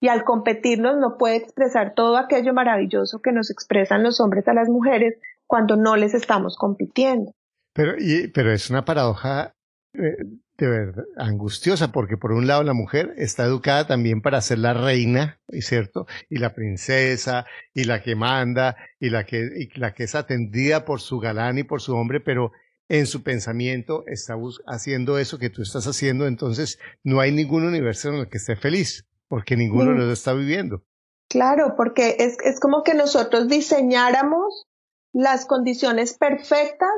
y 0.00 0.08
al 0.08 0.24
competirnos 0.24 0.96
no 0.96 1.18
puede 1.18 1.36
expresar 1.36 1.94
todo 1.94 2.16
aquello 2.16 2.54
maravilloso 2.54 3.20
que 3.20 3.32
nos 3.32 3.50
expresan 3.50 4.02
los 4.02 4.20
hombres 4.20 4.48
a 4.48 4.54
las 4.54 4.68
mujeres 4.68 5.18
cuando 5.46 5.76
no 5.76 5.96
les 5.96 6.14
estamos 6.14 6.56
compitiendo. 6.56 7.32
Pero, 7.74 7.92
y, 7.98 8.28
pero 8.28 8.50
es 8.50 8.70
una 8.70 8.84
paradoja 8.84 9.52
eh, 9.94 10.16
de 10.66 10.70
verdad 10.70 11.04
angustiosa, 11.16 11.92
porque 11.92 12.16
por 12.16 12.32
un 12.32 12.46
lado 12.46 12.62
la 12.62 12.72
mujer 12.72 13.14
está 13.16 13.44
educada 13.44 13.86
también 13.86 14.22
para 14.22 14.40
ser 14.40 14.58
la 14.58 14.74
reina, 14.74 15.40
¿cierto? 15.60 16.06
Y 16.28 16.38
la 16.38 16.54
princesa, 16.54 17.46
y 17.74 17.84
la 17.84 18.02
que 18.02 18.16
manda, 18.16 18.76
y 18.98 19.10
la 19.10 19.24
que, 19.24 19.48
y 19.56 19.78
la 19.78 19.94
que 19.94 20.04
es 20.04 20.14
atendida 20.14 20.84
por 20.84 21.00
su 21.00 21.18
galán 21.18 21.58
y 21.58 21.64
por 21.64 21.80
su 21.80 21.94
hombre, 21.94 22.20
pero 22.20 22.52
en 22.88 23.06
su 23.06 23.22
pensamiento 23.22 24.04
está 24.06 24.34
haciendo 24.66 25.18
eso 25.18 25.38
que 25.38 25.50
tú 25.50 25.62
estás 25.62 25.86
haciendo, 25.86 26.26
entonces 26.26 26.78
no 27.04 27.20
hay 27.20 27.32
ningún 27.32 27.64
universo 27.64 28.08
en 28.08 28.16
el 28.16 28.28
que 28.28 28.38
esté 28.38 28.56
feliz 28.56 29.06
porque 29.30 29.56
ninguno 29.56 29.92
lo 29.92 30.12
está 30.12 30.32
viviendo. 30.32 30.82
Claro, 31.28 31.74
porque 31.76 32.16
es, 32.18 32.36
es 32.44 32.58
como 32.58 32.82
que 32.82 32.94
nosotros 32.94 33.46
diseñáramos 33.46 34.66
las 35.12 35.46
condiciones 35.46 36.18
perfectas 36.18 36.90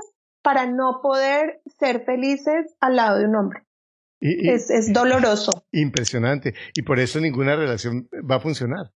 para 0.43 0.67
no 0.67 1.01
poder 1.03 1.61
ser 1.79 2.05
felices 2.05 2.75
al 2.81 2.97
lado 2.97 3.19
de 3.19 3.27
un 3.27 3.37
hombre. 3.37 3.63
es, 4.21 4.71
es 4.71 4.93
doloroso. 4.93 5.65
Impresionante. 5.73 6.55
Y 6.75 6.83
por 6.83 6.99
eso 6.99 7.21
ninguna 7.21 7.57
relación 7.57 8.09
va 8.29 8.37
a 8.37 8.41
funcionar. 8.41 8.93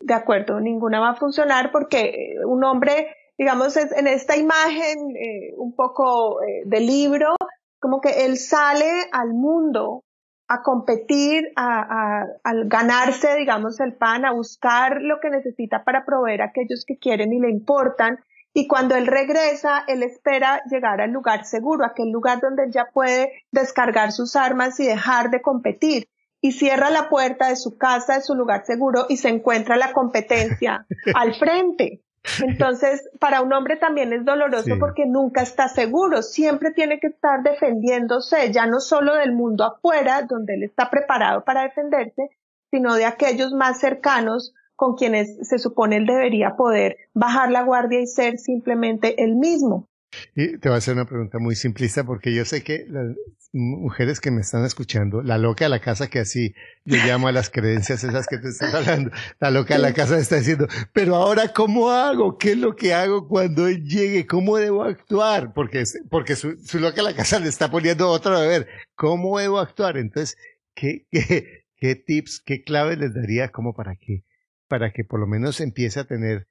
de 0.00 0.14
acuerdo, 0.14 0.60
ninguna 0.60 1.00
va 1.00 1.10
a 1.10 1.16
funcionar 1.16 1.72
porque 1.72 2.34
un 2.44 2.62
hombre, 2.64 3.14
digamos, 3.36 3.76
en 3.76 4.06
esta 4.06 4.36
imagen 4.36 5.16
eh, 5.16 5.54
un 5.56 5.74
poco 5.74 6.42
eh, 6.42 6.62
de 6.66 6.80
libro, 6.80 7.34
como 7.80 8.00
que 8.00 8.24
él 8.26 8.36
sale 8.36 9.08
al 9.12 9.28
mundo 9.28 10.04
a 10.48 10.62
competir, 10.62 11.52
a, 11.56 12.22
a, 12.42 12.52
ganarse, 12.64 13.36
digamos, 13.36 13.80
el 13.80 13.94
pan, 13.94 14.24
a 14.24 14.32
buscar 14.32 15.02
lo 15.02 15.20
que 15.20 15.28
necesita 15.28 15.84
para 15.84 16.06
proveer 16.06 16.40
a 16.40 16.46
aquellos 16.46 16.84
que 16.86 16.96
quieren 16.96 17.32
y 17.34 17.38
le 17.38 17.50
importan. 17.50 18.18
Y 18.58 18.66
cuando 18.66 18.96
él 18.96 19.06
regresa, 19.06 19.84
él 19.86 20.02
espera 20.02 20.64
llegar 20.68 21.00
al 21.00 21.12
lugar 21.12 21.44
seguro, 21.44 21.84
aquel 21.84 22.10
lugar 22.10 22.40
donde 22.40 22.64
él 22.64 22.72
ya 22.72 22.86
puede 22.92 23.44
descargar 23.52 24.10
sus 24.10 24.34
armas 24.34 24.80
y 24.80 24.84
dejar 24.84 25.30
de 25.30 25.40
competir. 25.40 26.08
Y 26.40 26.50
cierra 26.50 26.90
la 26.90 27.08
puerta 27.08 27.50
de 27.50 27.54
su 27.54 27.78
casa, 27.78 28.14
de 28.14 28.22
su 28.22 28.34
lugar 28.34 28.64
seguro, 28.66 29.06
y 29.08 29.18
se 29.18 29.28
encuentra 29.28 29.76
la 29.76 29.92
competencia 29.92 30.84
al 31.14 31.36
frente. 31.36 32.02
Entonces, 32.42 33.08
para 33.20 33.42
un 33.42 33.52
hombre 33.52 33.76
también 33.76 34.12
es 34.12 34.24
doloroso 34.24 34.74
porque 34.80 35.06
nunca 35.06 35.42
está 35.42 35.68
seguro, 35.68 36.22
siempre 36.22 36.72
tiene 36.72 36.98
que 36.98 37.06
estar 37.06 37.44
defendiéndose, 37.44 38.52
ya 38.52 38.66
no 38.66 38.80
solo 38.80 39.14
del 39.14 39.34
mundo 39.34 39.66
afuera, 39.66 40.22
donde 40.22 40.54
él 40.54 40.64
está 40.64 40.90
preparado 40.90 41.44
para 41.44 41.62
defenderse, 41.62 42.30
sino 42.72 42.96
de 42.96 43.04
aquellos 43.04 43.52
más 43.52 43.78
cercanos 43.78 44.52
con 44.78 44.94
quienes 44.94 45.36
se 45.42 45.58
supone 45.58 45.96
él 45.96 46.06
debería 46.06 46.54
poder 46.54 46.98
bajar 47.12 47.50
la 47.50 47.64
guardia 47.64 48.00
y 48.00 48.06
ser 48.06 48.38
simplemente 48.38 49.24
el 49.24 49.34
mismo. 49.34 49.88
Y 50.36 50.56
te 50.58 50.68
voy 50.68 50.76
a 50.76 50.78
hacer 50.78 50.94
una 50.94 51.04
pregunta 51.04 51.40
muy 51.40 51.56
simplista 51.56 52.04
porque 52.04 52.32
yo 52.32 52.44
sé 52.44 52.62
que 52.62 52.86
las 52.88 53.08
mujeres 53.52 54.20
que 54.20 54.30
me 54.30 54.40
están 54.40 54.64
escuchando, 54.64 55.20
la 55.20 55.36
loca 55.36 55.64
de 55.64 55.70
la 55.70 55.80
casa 55.80 56.06
que 56.06 56.20
así 56.20 56.54
yo 56.84 56.96
llamo 57.04 57.26
a 57.26 57.32
las 57.32 57.50
creencias 57.50 58.04
esas 58.04 58.28
que 58.28 58.38
te 58.38 58.50
estás 58.50 58.72
hablando, 58.72 59.10
la 59.40 59.50
loca 59.50 59.74
de 59.74 59.80
la 59.80 59.92
casa 59.92 60.16
está 60.16 60.36
diciendo, 60.36 60.68
pero 60.92 61.16
ahora 61.16 61.52
¿cómo 61.52 61.90
hago? 61.90 62.38
¿Qué 62.38 62.52
es 62.52 62.58
lo 62.58 62.76
que 62.76 62.94
hago 62.94 63.26
cuando 63.26 63.66
él 63.66 63.82
llegue? 63.84 64.28
¿Cómo 64.28 64.58
debo 64.58 64.84
actuar? 64.84 65.54
Porque, 65.54 65.82
porque 66.08 66.36
su, 66.36 66.56
loca 66.74 66.98
de 66.98 67.02
la 67.02 67.16
casa 67.16 67.40
le 67.40 67.48
está 67.48 67.68
poniendo 67.68 68.08
otro 68.08 68.38
deber. 68.38 68.68
¿Cómo 68.94 69.40
debo 69.40 69.58
actuar? 69.58 69.96
Entonces, 69.96 70.38
¿qué, 70.76 71.04
qué, 71.10 71.64
qué 71.78 71.96
tips, 71.96 72.40
qué 72.46 72.62
claves 72.62 72.98
les 72.98 73.12
daría 73.12 73.48
como 73.48 73.74
para 73.74 73.96
que, 73.96 74.22
para 74.68 74.92
que 74.92 75.04
por 75.04 75.20
lo 75.20 75.26
menos 75.26 75.60
empiece 75.60 76.00
a 76.00 76.06
tener 76.06 76.46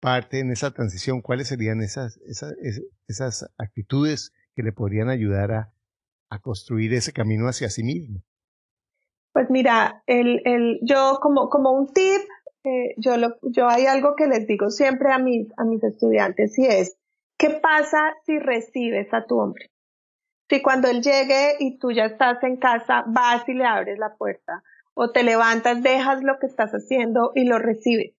parte 0.00 0.40
en 0.40 0.50
esa 0.50 0.72
transición, 0.72 1.20
¿cuáles 1.20 1.48
serían 1.48 1.82
esas, 1.82 2.18
esas, 2.26 2.54
esas 3.06 3.50
actitudes 3.58 4.32
que 4.54 4.62
le 4.62 4.72
podrían 4.72 5.08
ayudar 5.08 5.52
a, 5.52 5.72
a 6.30 6.38
construir 6.40 6.94
ese 6.94 7.12
camino 7.12 7.46
hacia 7.48 7.68
sí 7.68 7.82
mismo? 7.82 8.22
Pues 9.32 9.50
mira, 9.50 10.02
el, 10.06 10.40
el, 10.44 10.80
yo 10.82 11.18
como, 11.20 11.48
como 11.48 11.72
un 11.72 11.92
tip, 11.92 12.22
eh, 12.64 12.94
yo, 12.96 13.16
lo, 13.16 13.36
yo 13.42 13.68
hay 13.68 13.86
algo 13.86 14.14
que 14.16 14.26
les 14.26 14.46
digo 14.46 14.70
siempre 14.70 15.12
a 15.12 15.18
mis, 15.18 15.48
a 15.56 15.64
mis 15.64 15.82
estudiantes 15.82 16.58
y 16.58 16.66
es, 16.66 16.96
¿qué 17.36 17.50
pasa 17.50 18.14
si 18.24 18.38
recibes 18.38 19.12
a 19.12 19.26
tu 19.26 19.38
hombre? 19.38 19.70
Si 20.48 20.62
cuando 20.62 20.88
él 20.88 21.02
llegue 21.02 21.56
y 21.60 21.78
tú 21.78 21.92
ya 21.92 22.06
estás 22.06 22.42
en 22.42 22.56
casa, 22.56 23.04
vas 23.06 23.46
y 23.48 23.54
le 23.54 23.64
abres 23.64 23.98
la 23.98 24.16
puerta, 24.16 24.62
o 24.98 25.10
te 25.12 25.22
levantas, 25.22 25.82
dejas 25.82 26.22
lo 26.22 26.38
que 26.38 26.46
estás 26.46 26.72
haciendo 26.72 27.32
y 27.34 27.44
lo 27.44 27.58
recibes 27.58 28.18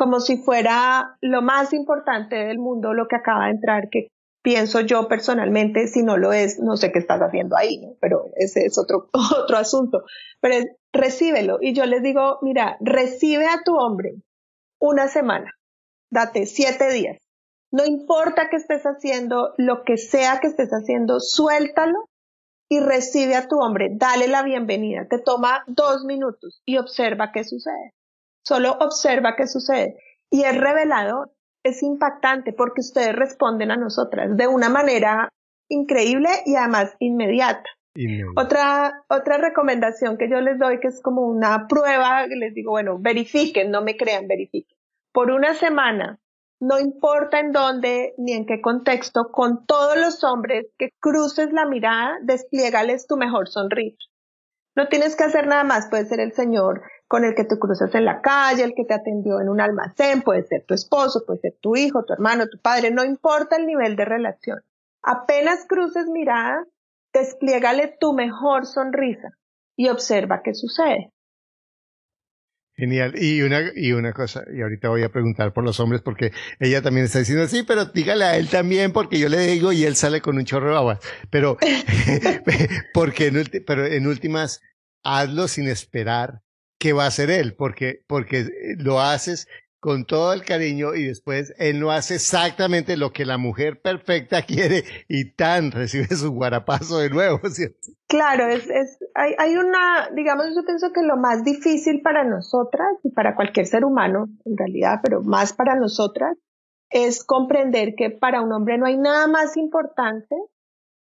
como 0.00 0.20
si 0.20 0.38
fuera 0.38 1.18
lo 1.20 1.42
más 1.42 1.74
importante 1.74 2.34
del 2.36 2.58
mundo 2.58 2.94
lo 2.94 3.06
que 3.06 3.16
acaba 3.16 3.44
de 3.44 3.50
entrar, 3.50 3.90
que 3.90 4.08
pienso 4.42 4.80
yo 4.80 5.08
personalmente, 5.08 5.86
si 5.88 6.02
no 6.02 6.16
lo 6.16 6.32
es, 6.32 6.58
no 6.58 6.78
sé 6.78 6.90
qué 6.90 6.98
estás 6.98 7.20
haciendo 7.20 7.54
ahí, 7.54 7.82
pero 8.00 8.30
ese 8.36 8.64
es 8.64 8.78
otro, 8.78 9.10
otro 9.42 9.58
asunto. 9.58 10.04
Pero 10.40 10.64
recíbelo. 10.92 11.58
Y 11.60 11.74
yo 11.74 11.84
les 11.84 12.02
digo, 12.02 12.38
mira, 12.40 12.78
recibe 12.80 13.44
a 13.44 13.62
tu 13.62 13.76
hombre 13.76 14.14
una 14.78 15.06
semana, 15.08 15.52
date 16.10 16.46
siete 16.46 16.90
días. 16.90 17.18
No 17.70 17.84
importa 17.84 18.48
qué 18.48 18.56
estés 18.56 18.84
haciendo, 18.84 19.52
lo 19.58 19.84
que 19.84 19.98
sea 19.98 20.40
que 20.40 20.46
estés 20.46 20.70
haciendo, 20.70 21.20
suéltalo 21.20 22.08
y 22.72 22.78
recibe 22.78 23.34
a 23.34 23.48
tu 23.48 23.58
hombre, 23.58 23.88
dale 23.92 24.28
la 24.28 24.44
bienvenida. 24.44 25.06
Te 25.08 25.18
toma 25.18 25.64
dos 25.66 26.04
minutos 26.04 26.62
y 26.64 26.78
observa 26.78 27.32
qué 27.32 27.42
sucede. 27.42 27.94
Solo 28.44 28.72
observa 28.80 29.34
qué 29.36 29.48
sucede. 29.48 29.96
Y 30.30 30.44
es 30.44 30.56
revelador, 30.56 31.32
es 31.64 31.82
impactante 31.82 32.52
porque 32.52 32.80
ustedes 32.80 33.14
responden 33.16 33.72
a 33.72 33.76
nosotras 33.76 34.36
de 34.36 34.46
una 34.46 34.68
manera 34.68 35.28
increíble 35.68 36.28
y 36.46 36.54
además 36.54 36.94
inmediata. 37.00 37.68
Otra, 38.36 39.02
otra 39.08 39.38
recomendación 39.38 40.16
que 40.16 40.30
yo 40.30 40.40
les 40.40 40.56
doy, 40.58 40.78
que 40.78 40.88
es 40.88 41.02
como 41.02 41.22
una 41.22 41.66
prueba, 41.66 42.24
les 42.28 42.54
digo, 42.54 42.70
bueno, 42.70 42.98
verifiquen, 43.00 43.72
no 43.72 43.82
me 43.82 43.96
crean, 43.96 44.28
verifiquen. 44.28 44.78
Por 45.12 45.32
una 45.32 45.54
semana, 45.54 46.20
no 46.60 46.78
importa 46.78 47.40
en 47.40 47.52
dónde 47.52 48.14
ni 48.18 48.34
en 48.34 48.44
qué 48.44 48.60
contexto, 48.60 49.30
con 49.32 49.64
todos 49.64 49.96
los 49.96 50.22
hombres 50.24 50.66
que 50.78 50.90
cruces 51.00 51.52
la 51.52 51.64
mirada, 51.64 52.18
despliégales 52.22 53.06
tu 53.06 53.16
mejor 53.16 53.48
sonrisa. 53.48 53.98
No 54.76 54.86
tienes 54.88 55.16
que 55.16 55.24
hacer 55.24 55.46
nada 55.46 55.64
más, 55.64 55.88
puede 55.88 56.04
ser 56.04 56.20
el 56.20 56.32
Señor 56.32 56.82
con 57.08 57.24
el 57.24 57.34
que 57.34 57.44
te 57.44 57.58
cruzas 57.58 57.92
en 57.94 58.04
la 58.04 58.20
calle, 58.20 58.62
el 58.62 58.74
que 58.76 58.84
te 58.84 58.94
atendió 58.94 59.40
en 59.40 59.48
un 59.48 59.60
almacén, 59.60 60.22
puede 60.22 60.44
ser 60.44 60.64
tu 60.66 60.74
esposo, 60.74 61.24
puede 61.26 61.40
ser 61.40 61.54
tu 61.60 61.74
hijo, 61.74 62.04
tu 62.04 62.12
hermano, 62.12 62.46
tu 62.46 62.60
padre, 62.60 62.92
no 62.92 63.04
importa 63.04 63.56
el 63.56 63.66
nivel 63.66 63.96
de 63.96 64.04
relación. 64.04 64.60
Apenas 65.02 65.66
cruces 65.66 66.06
mirada, 66.06 66.64
despliégale 67.12 67.96
tu 67.98 68.12
mejor 68.12 68.66
sonrisa 68.66 69.30
y 69.76 69.88
observa 69.88 70.42
qué 70.44 70.54
sucede. 70.54 71.12
Genial. 72.80 73.12
Y 73.22 73.42
una, 73.42 73.60
y 73.76 73.92
una 73.92 74.14
cosa, 74.14 74.42
y 74.50 74.62
ahorita 74.62 74.88
voy 74.88 75.02
a 75.02 75.10
preguntar 75.10 75.52
por 75.52 75.62
los 75.62 75.78
hombres 75.80 76.00
porque 76.00 76.32
ella 76.58 76.80
también 76.80 77.04
está 77.04 77.18
diciendo, 77.18 77.46
sí, 77.46 77.62
pero 77.62 77.84
dígale 77.84 78.24
a 78.24 78.38
él 78.38 78.48
también 78.48 78.90
porque 78.92 79.18
yo 79.18 79.28
le 79.28 79.36
digo 79.46 79.70
y 79.70 79.84
él 79.84 79.96
sale 79.96 80.22
con 80.22 80.38
un 80.38 80.46
chorro 80.46 80.70
de 80.70 80.76
agua. 80.76 80.98
Pero, 81.28 81.58
porque 82.94 83.26
en, 83.26 83.44
pero 83.66 83.84
en 83.84 84.06
últimas, 84.06 84.62
hazlo 85.04 85.46
sin 85.46 85.68
esperar 85.68 86.40
que 86.78 86.94
va 86.94 87.04
a 87.04 87.10
ser 87.10 87.30
él, 87.30 87.52
porque, 87.52 88.02
porque 88.06 88.48
lo 88.78 88.98
haces 88.98 89.46
con 89.80 90.04
todo 90.04 90.34
el 90.34 90.44
cariño 90.44 90.94
y 90.94 91.04
después 91.04 91.54
él 91.58 91.80
no 91.80 91.90
hace 91.90 92.16
exactamente 92.16 92.98
lo 92.98 93.12
que 93.12 93.24
la 93.24 93.38
mujer 93.38 93.80
perfecta 93.80 94.42
quiere 94.46 94.84
y 95.08 95.32
tan 95.32 95.72
recibe 95.72 96.14
su 96.14 96.30
guarapazo 96.32 96.98
de 96.98 97.10
nuevo. 97.10 97.40
Claro, 98.08 98.48
es, 98.48 98.68
es, 98.68 98.98
hay, 99.14 99.34
hay 99.38 99.56
una, 99.56 100.10
digamos, 100.16 100.46
yo 100.56 100.64
pienso 100.64 100.92
que 100.92 101.00
lo 101.02 101.16
más 101.16 101.44
difícil 101.44 102.02
para 102.02 102.24
nosotras 102.24 102.88
y 103.04 103.10
para 103.10 103.36
cualquier 103.36 103.66
ser 103.66 103.84
humano, 103.84 104.26
en 104.44 104.56
realidad, 104.56 104.98
pero 105.00 105.22
más 105.22 105.52
para 105.52 105.76
nosotras, 105.76 106.36
es 106.90 107.22
comprender 107.22 107.94
que 107.96 108.10
para 108.10 108.42
un 108.42 108.52
hombre 108.52 108.78
no 108.78 108.86
hay 108.86 108.96
nada 108.96 109.28
más 109.28 109.56
importante 109.56 110.34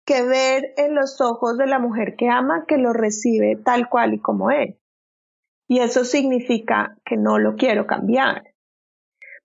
que 0.06 0.22
ver 0.22 0.74
en 0.78 0.94
los 0.94 1.20
ojos 1.20 1.58
de 1.58 1.66
la 1.66 1.80
mujer 1.80 2.16
que 2.16 2.30
ama 2.30 2.66
que 2.68 2.78
lo 2.78 2.94
recibe 2.94 3.56
tal 3.56 3.90
cual 3.90 4.14
y 4.14 4.20
como 4.20 4.52
es. 4.52 4.78
Y 5.68 5.80
eso 5.80 6.06
significa 6.06 6.98
que 7.06 7.18
no 7.18 7.40
lo 7.40 7.56
quiero 7.56 7.88
cambiar. 7.88 8.53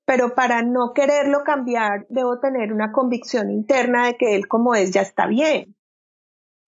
Pero 0.09 0.35
para 0.35 0.63
no 0.63 0.95
quererlo 0.95 1.45
cambiar, 1.45 2.07
debo 2.09 2.41
tener 2.41 2.73
una 2.73 2.93
convicción 2.93 3.51
interna 3.51 4.07
de 4.07 4.17
que 4.17 4.37
él 4.37 4.49
como 4.49 4.75
es 4.75 4.91
ya 4.91 5.03
está 5.03 5.27
bien, 5.27 5.77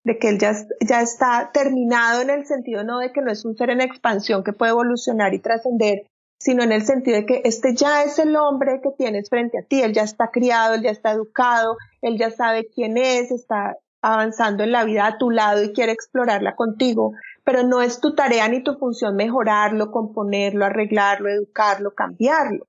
de 0.04 0.18
que 0.18 0.28
él 0.28 0.38
ya, 0.38 0.52
ya 0.86 1.00
está 1.00 1.50
terminado 1.50 2.20
en 2.20 2.28
el 2.28 2.44
sentido 2.44 2.84
no 2.84 2.98
de 2.98 3.12
que 3.12 3.22
no 3.22 3.32
es 3.32 3.46
un 3.46 3.56
ser 3.56 3.70
en 3.70 3.80
expansión 3.80 4.44
que 4.44 4.52
puede 4.52 4.72
evolucionar 4.72 5.32
y 5.32 5.38
trascender, 5.38 6.02
sino 6.38 6.64
en 6.64 6.72
el 6.72 6.84
sentido 6.84 7.16
de 7.16 7.24
que 7.24 7.40
este 7.46 7.74
ya 7.74 8.02
es 8.02 8.18
el 8.18 8.36
hombre 8.36 8.82
que 8.82 8.90
tienes 8.90 9.30
frente 9.30 9.58
a 9.58 9.62
ti, 9.62 9.80
él 9.80 9.94
ya 9.94 10.02
está 10.02 10.30
criado, 10.30 10.74
él 10.74 10.82
ya 10.82 10.90
está 10.90 11.12
educado, 11.12 11.78
él 12.02 12.18
ya 12.18 12.30
sabe 12.30 12.68
quién 12.68 12.98
es, 12.98 13.30
está 13.30 13.78
avanzando 14.02 14.64
en 14.64 14.72
la 14.72 14.84
vida 14.84 15.06
a 15.06 15.16
tu 15.16 15.30
lado 15.30 15.64
y 15.64 15.72
quiere 15.72 15.92
explorarla 15.92 16.56
contigo, 16.56 17.12
pero 17.42 17.62
no 17.62 17.80
es 17.80 18.02
tu 18.02 18.14
tarea 18.14 18.46
ni 18.48 18.62
tu 18.62 18.74
función 18.74 19.16
mejorarlo, 19.16 19.90
componerlo, 19.90 20.66
arreglarlo, 20.66 21.30
educarlo, 21.30 21.94
cambiarlo. 21.94 22.66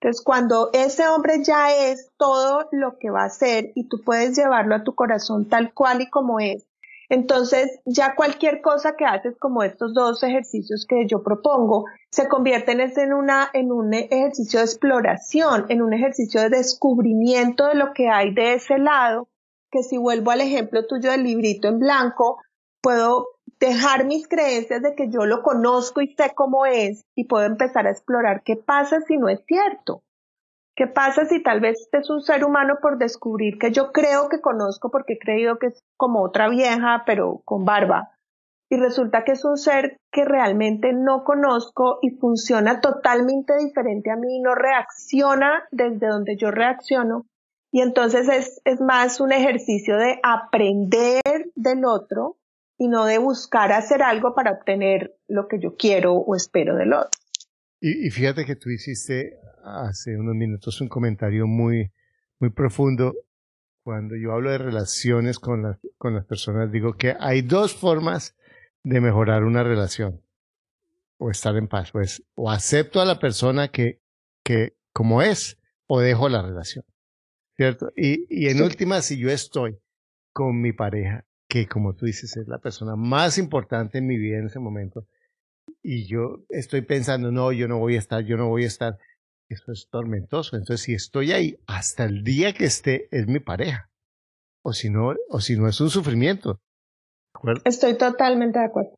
Entonces, 0.00 0.22
cuando 0.22 0.70
ese 0.72 1.08
hombre 1.08 1.42
ya 1.42 1.74
es 1.74 2.10
todo 2.16 2.68
lo 2.70 2.98
que 2.98 3.10
va 3.10 3.24
a 3.24 3.30
ser 3.30 3.72
y 3.74 3.88
tú 3.88 4.00
puedes 4.04 4.36
llevarlo 4.36 4.76
a 4.76 4.84
tu 4.84 4.94
corazón 4.94 5.48
tal 5.48 5.74
cual 5.74 6.02
y 6.02 6.08
como 6.08 6.38
es, 6.38 6.68
entonces 7.08 7.80
ya 7.86 8.14
cualquier 8.14 8.60
cosa 8.60 8.94
que 8.96 9.06
haces 9.06 9.36
como 9.38 9.62
estos 9.62 9.94
dos 9.94 10.22
ejercicios 10.22 10.86
que 10.86 11.06
yo 11.06 11.22
propongo 11.22 11.86
se 12.10 12.28
convierten 12.28 12.80
en, 12.80 13.12
una, 13.12 13.48
en 13.54 13.72
un 13.72 13.94
ejercicio 13.94 14.60
de 14.60 14.66
exploración, 14.66 15.66
en 15.68 15.82
un 15.82 15.94
ejercicio 15.94 16.42
de 16.42 16.50
descubrimiento 16.50 17.66
de 17.66 17.74
lo 17.74 17.92
que 17.92 18.08
hay 18.08 18.34
de 18.34 18.54
ese 18.54 18.78
lado, 18.78 19.28
que 19.70 19.82
si 19.82 19.96
vuelvo 19.96 20.30
al 20.30 20.42
ejemplo 20.42 20.86
tuyo 20.86 21.10
del 21.10 21.24
librito 21.24 21.68
en 21.68 21.78
blanco, 21.78 22.38
puedo 22.82 23.26
dejar 23.60 24.06
mis 24.06 24.28
creencias 24.28 24.82
de 24.82 24.94
que 24.94 25.08
yo 25.10 25.26
lo 25.26 25.42
conozco 25.42 26.00
y 26.00 26.14
sé 26.14 26.32
cómo 26.34 26.66
es 26.66 27.04
y 27.16 27.24
puedo 27.24 27.44
empezar 27.44 27.86
a 27.86 27.90
explorar 27.90 28.42
qué 28.44 28.56
pasa 28.56 29.00
si 29.00 29.16
no 29.16 29.28
es 29.28 29.44
cierto. 29.46 30.02
¿Qué 30.76 30.86
pasa 30.86 31.24
si 31.24 31.42
tal 31.42 31.60
vez 31.60 31.80
este 31.80 31.98
es 31.98 32.10
un 32.10 32.20
ser 32.20 32.44
humano 32.44 32.76
por 32.80 32.98
descubrir 32.98 33.58
que 33.58 33.72
yo 33.72 33.90
creo 33.90 34.28
que 34.28 34.40
conozco 34.40 34.90
porque 34.90 35.14
he 35.14 35.18
creído 35.18 35.58
que 35.58 35.68
es 35.68 35.82
como 35.96 36.22
otra 36.22 36.48
vieja 36.48 37.02
pero 37.04 37.42
con 37.44 37.64
barba? 37.64 38.12
y 38.70 38.76
resulta 38.76 39.24
que 39.24 39.32
es 39.32 39.44
un 39.44 39.56
ser 39.56 39.98
que 40.12 40.24
realmente 40.24 40.92
no 40.92 41.24
conozco 41.24 41.98
y 42.02 42.10
funciona 42.10 42.80
totalmente 42.80 43.56
diferente 43.56 44.10
a 44.10 44.16
mí, 44.16 44.40
no 44.40 44.54
reacciona 44.54 45.64
desde 45.70 46.06
donde 46.06 46.36
yo 46.36 46.50
reacciono. 46.50 47.24
Y 47.72 47.80
entonces 47.80 48.28
es, 48.28 48.60
es 48.64 48.80
más 48.80 49.20
un 49.20 49.32
ejercicio 49.32 49.96
de 49.96 50.20
aprender 50.22 51.50
del 51.54 51.84
otro 51.84 52.36
y 52.78 52.88
no 52.88 53.04
de 53.04 53.18
buscar 53.18 53.72
hacer 53.72 54.02
algo 54.02 54.34
para 54.34 54.52
obtener 54.52 55.16
lo 55.26 55.48
que 55.48 55.58
yo 55.58 55.74
quiero 55.76 56.14
o 56.14 56.34
espero 56.34 56.76
del 56.76 56.92
otro. 56.92 57.10
Y, 57.80 58.06
y 58.06 58.10
fíjate 58.10 58.44
que 58.44 58.56
tú 58.56 58.70
hiciste 58.70 59.38
hace 59.64 60.16
unos 60.16 60.34
minutos 60.34 60.80
un 60.80 60.88
comentario 60.88 61.46
muy, 61.46 61.92
muy 62.38 62.50
profundo 62.50 63.14
cuando 63.88 64.16
yo 64.16 64.32
hablo 64.32 64.50
de 64.50 64.58
relaciones 64.58 65.38
con 65.38 65.62
las, 65.62 65.78
con 65.96 66.14
las 66.14 66.26
personas, 66.26 66.70
digo 66.70 66.98
que 66.98 67.16
hay 67.18 67.40
dos 67.40 67.74
formas 67.74 68.36
de 68.82 69.00
mejorar 69.00 69.44
una 69.44 69.62
relación 69.62 70.22
o 71.16 71.30
estar 71.30 71.56
en 71.56 71.68
paz. 71.68 71.92
Pues 71.92 72.22
o 72.34 72.50
acepto 72.50 73.00
a 73.00 73.06
la 73.06 73.18
persona 73.18 73.68
que, 73.68 74.02
que 74.44 74.76
como 74.92 75.22
es 75.22 75.58
o 75.86 76.00
dejo 76.00 76.28
la 76.28 76.42
relación. 76.42 76.84
¿Cierto? 77.56 77.90
Y, 77.96 78.26
y 78.28 78.50
en 78.50 78.62
última, 78.62 79.00
si 79.00 79.18
yo 79.18 79.30
estoy 79.30 79.78
con 80.34 80.60
mi 80.60 80.74
pareja, 80.74 81.24
que 81.48 81.66
como 81.66 81.94
tú 81.94 82.06
dices 82.06 82.36
es 82.36 82.46
la 82.46 82.58
persona 82.58 82.94
más 82.96 83.38
importante 83.38 83.98
en 83.98 84.06
mi 84.06 84.18
vida 84.18 84.38
en 84.38 84.46
ese 84.46 84.58
momento, 84.58 85.06
y 85.82 86.06
yo 86.06 86.44
estoy 86.50 86.82
pensando, 86.82 87.30
no, 87.32 87.52
yo 87.52 87.68
no 87.68 87.78
voy 87.78 87.96
a 87.96 87.98
estar, 87.98 88.24
yo 88.24 88.36
no 88.36 88.48
voy 88.48 88.64
a 88.64 88.68
estar, 88.68 88.98
eso 89.48 89.72
es 89.72 89.88
tormentoso. 89.90 90.56
Entonces, 90.56 90.84
si 90.84 90.94
estoy 90.94 91.32
ahí 91.32 91.58
hasta 91.66 92.04
el 92.04 92.22
día 92.22 92.52
que 92.52 92.64
esté, 92.64 93.08
es 93.10 93.26
mi 93.26 93.40
pareja. 93.40 93.90
O 94.62 94.72
si 94.72 94.90
no, 94.90 95.14
o 95.28 95.40
si 95.40 95.56
no 95.56 95.68
es 95.68 95.80
un 95.80 95.88
sufrimiento. 95.88 96.60
Estoy 97.64 97.96
totalmente 97.96 98.58
de 98.58 98.66
acuerdo. 98.66 98.94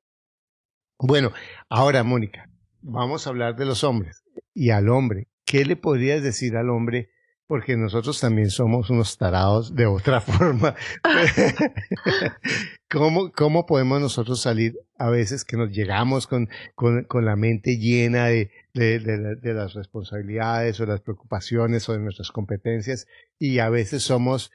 Bueno, 0.98 1.32
ahora, 1.68 2.02
Mónica, 2.02 2.50
vamos 2.80 3.26
a 3.26 3.30
hablar 3.30 3.56
de 3.56 3.66
los 3.66 3.84
hombres. 3.84 4.24
Y 4.52 4.70
al 4.70 4.88
hombre, 4.88 5.28
¿qué 5.44 5.64
le 5.64 5.76
podrías 5.76 6.22
decir 6.22 6.56
al 6.56 6.70
hombre? 6.70 7.10
Porque 7.50 7.76
nosotros 7.76 8.20
también 8.20 8.48
somos 8.48 8.90
unos 8.90 9.18
tarados 9.18 9.74
de 9.74 9.84
otra 9.84 10.20
forma. 10.20 10.76
¿Cómo, 12.88 13.32
¿Cómo 13.32 13.66
podemos 13.66 14.00
nosotros 14.00 14.40
salir 14.40 14.78
a 14.98 15.10
veces 15.10 15.44
que 15.44 15.56
nos 15.56 15.72
llegamos 15.72 16.28
con, 16.28 16.48
con, 16.76 17.02
con 17.02 17.24
la 17.24 17.34
mente 17.34 17.76
llena 17.76 18.26
de, 18.26 18.52
de, 18.72 19.00
de, 19.00 19.34
de, 19.34 19.52
las 19.52 19.74
responsabilidades 19.74 20.78
o 20.78 20.86
las 20.86 21.00
preocupaciones 21.00 21.88
o 21.88 21.92
de 21.92 21.98
nuestras 21.98 22.30
competencias 22.30 23.08
y 23.36 23.58
a 23.58 23.68
veces 23.68 24.04
somos 24.04 24.52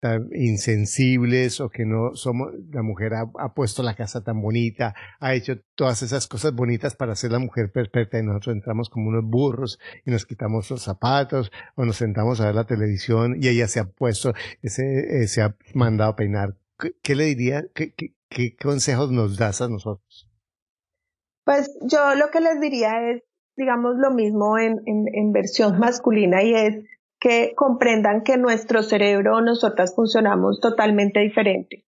tan 0.00 0.28
insensibles 0.32 1.60
o 1.60 1.70
que 1.70 1.84
no 1.84 2.14
somos, 2.14 2.52
la 2.70 2.82
mujer 2.82 3.14
ha, 3.14 3.30
ha, 3.38 3.54
puesto 3.54 3.82
la 3.82 3.94
casa 3.94 4.22
tan 4.22 4.40
bonita, 4.40 4.94
ha 5.20 5.34
hecho 5.34 5.60
todas 5.74 6.02
esas 6.02 6.26
cosas 6.26 6.54
bonitas 6.54 6.94
para 6.94 7.16
ser 7.16 7.32
la 7.32 7.38
mujer 7.38 7.72
perfecta 7.72 8.18
y 8.18 8.22
nosotros 8.22 8.54
entramos 8.54 8.90
como 8.90 9.08
unos 9.08 9.24
burros 9.24 9.78
y 10.04 10.10
nos 10.10 10.24
quitamos 10.24 10.70
los 10.70 10.82
zapatos 10.82 11.50
o 11.74 11.84
nos 11.84 11.96
sentamos 11.96 12.40
a 12.40 12.46
ver 12.46 12.54
la 12.54 12.66
televisión 12.66 13.36
y 13.40 13.48
ella 13.48 13.66
se 13.66 13.80
ha 13.80 13.84
puesto, 13.84 14.34
ese, 14.62 15.26
se 15.26 15.42
ha 15.42 15.56
mandado 15.74 16.12
a 16.12 16.16
peinar. 16.16 16.56
¿Qué, 16.78 16.92
qué 17.02 17.14
le 17.16 17.24
diría? 17.24 17.66
¿Qué, 17.74 17.92
¿Qué, 17.94 18.14
qué, 18.28 18.56
consejos 18.56 19.10
nos 19.10 19.36
das 19.36 19.60
a 19.60 19.68
nosotros? 19.68 20.30
Pues 21.44 21.76
yo 21.82 22.14
lo 22.14 22.30
que 22.30 22.40
les 22.40 22.60
diría 22.60 23.10
es, 23.10 23.22
digamos, 23.56 23.96
lo 23.96 24.12
mismo 24.12 24.58
en, 24.58 24.80
en, 24.86 25.06
en 25.12 25.32
versión 25.32 25.78
masculina 25.78 26.42
y 26.42 26.54
es 26.54 26.84
que 27.20 27.54
comprendan 27.54 28.22
que 28.22 28.36
nuestro 28.36 28.82
cerebro, 28.82 29.40
nosotras 29.40 29.94
funcionamos 29.94 30.60
totalmente 30.60 31.20
diferente. 31.20 31.84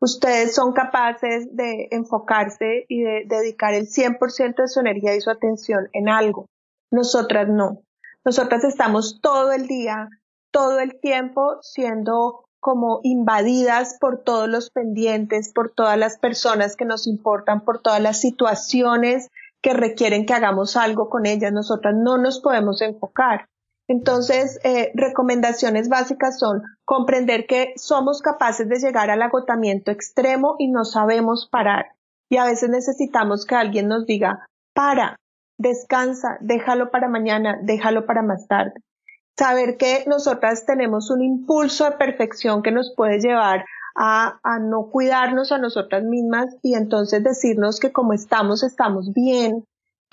Ustedes 0.00 0.54
son 0.54 0.72
capaces 0.72 1.56
de 1.56 1.88
enfocarse 1.90 2.84
y 2.88 3.02
de 3.02 3.24
dedicar 3.26 3.72
el 3.72 3.86
100% 3.86 4.56
de 4.56 4.68
su 4.68 4.80
energía 4.80 5.16
y 5.16 5.20
su 5.20 5.30
atención 5.30 5.88
en 5.92 6.08
algo. 6.08 6.46
Nosotras 6.90 7.48
no. 7.48 7.80
Nosotras 8.24 8.64
estamos 8.64 9.20
todo 9.22 9.52
el 9.52 9.66
día, 9.66 10.08
todo 10.50 10.80
el 10.80 11.00
tiempo 11.00 11.58
siendo 11.62 12.44
como 12.60 13.00
invadidas 13.02 13.98
por 14.00 14.22
todos 14.22 14.48
los 14.48 14.70
pendientes, 14.70 15.52
por 15.52 15.70
todas 15.70 15.98
las 15.98 16.18
personas 16.18 16.76
que 16.76 16.84
nos 16.84 17.06
importan, 17.06 17.64
por 17.64 17.80
todas 17.80 18.00
las 18.00 18.20
situaciones 18.20 19.30
que 19.60 19.72
requieren 19.74 20.26
que 20.26 20.34
hagamos 20.34 20.76
algo 20.76 21.08
con 21.08 21.26
ellas. 21.26 21.52
Nosotras 21.52 21.94
no 21.96 22.18
nos 22.18 22.40
podemos 22.40 22.80
enfocar. 22.82 23.48
Entonces, 23.86 24.58
eh, 24.64 24.92
recomendaciones 24.94 25.88
básicas 25.88 26.38
son 26.38 26.62
comprender 26.84 27.46
que 27.46 27.74
somos 27.76 28.22
capaces 28.22 28.68
de 28.68 28.78
llegar 28.78 29.10
al 29.10 29.22
agotamiento 29.22 29.90
extremo 29.90 30.56
y 30.58 30.70
no 30.70 30.84
sabemos 30.84 31.48
parar. 31.50 31.92
Y 32.30 32.38
a 32.38 32.44
veces 32.44 32.70
necesitamos 32.70 33.44
que 33.44 33.54
alguien 33.54 33.88
nos 33.88 34.06
diga, 34.06 34.46
para, 34.72 35.20
descansa, 35.58 36.38
déjalo 36.40 36.90
para 36.90 37.08
mañana, 37.08 37.58
déjalo 37.62 38.06
para 38.06 38.22
más 38.22 38.48
tarde. 38.48 38.72
Saber 39.36 39.76
que 39.76 40.04
nosotras 40.06 40.64
tenemos 40.64 41.10
un 41.10 41.22
impulso 41.22 41.84
de 41.84 41.96
perfección 41.96 42.62
que 42.62 42.70
nos 42.70 42.94
puede 42.96 43.20
llevar 43.20 43.64
a, 43.96 44.38
a 44.42 44.58
no 44.60 44.90
cuidarnos 44.90 45.52
a 45.52 45.58
nosotras 45.58 46.04
mismas 46.04 46.56
y 46.62 46.74
entonces 46.74 47.22
decirnos 47.22 47.80
que 47.80 47.92
como 47.92 48.12
estamos, 48.12 48.62
estamos 48.62 49.12
bien, 49.12 49.64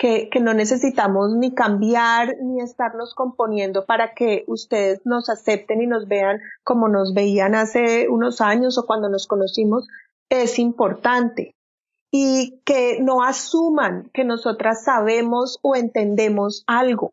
que, 0.02 0.40
no 0.40 0.52
necesitamos 0.52 1.36
ni 1.36 1.54
cambiar 1.54 2.34
ni 2.42 2.60
estarnos 2.60 3.14
componiendo 3.14 3.86
para 3.86 4.14
que 4.14 4.42
ustedes 4.48 5.00
nos 5.04 5.30
acepten 5.30 5.80
y 5.80 5.86
nos 5.86 6.08
vean 6.08 6.40
como 6.64 6.88
nos 6.88 7.14
veían 7.14 7.54
hace 7.54 8.08
unos 8.08 8.40
años 8.40 8.76
o 8.78 8.84
cuando 8.84 9.08
nos 9.08 9.28
conocimos, 9.28 9.86
es 10.28 10.58
importante. 10.58 11.54
Y 12.10 12.60
que 12.64 12.98
no 13.00 13.22
asuman 13.22 14.10
que 14.12 14.24
nosotras 14.24 14.82
sabemos 14.82 15.60
o 15.62 15.76
entendemos 15.76 16.64
algo, 16.66 17.12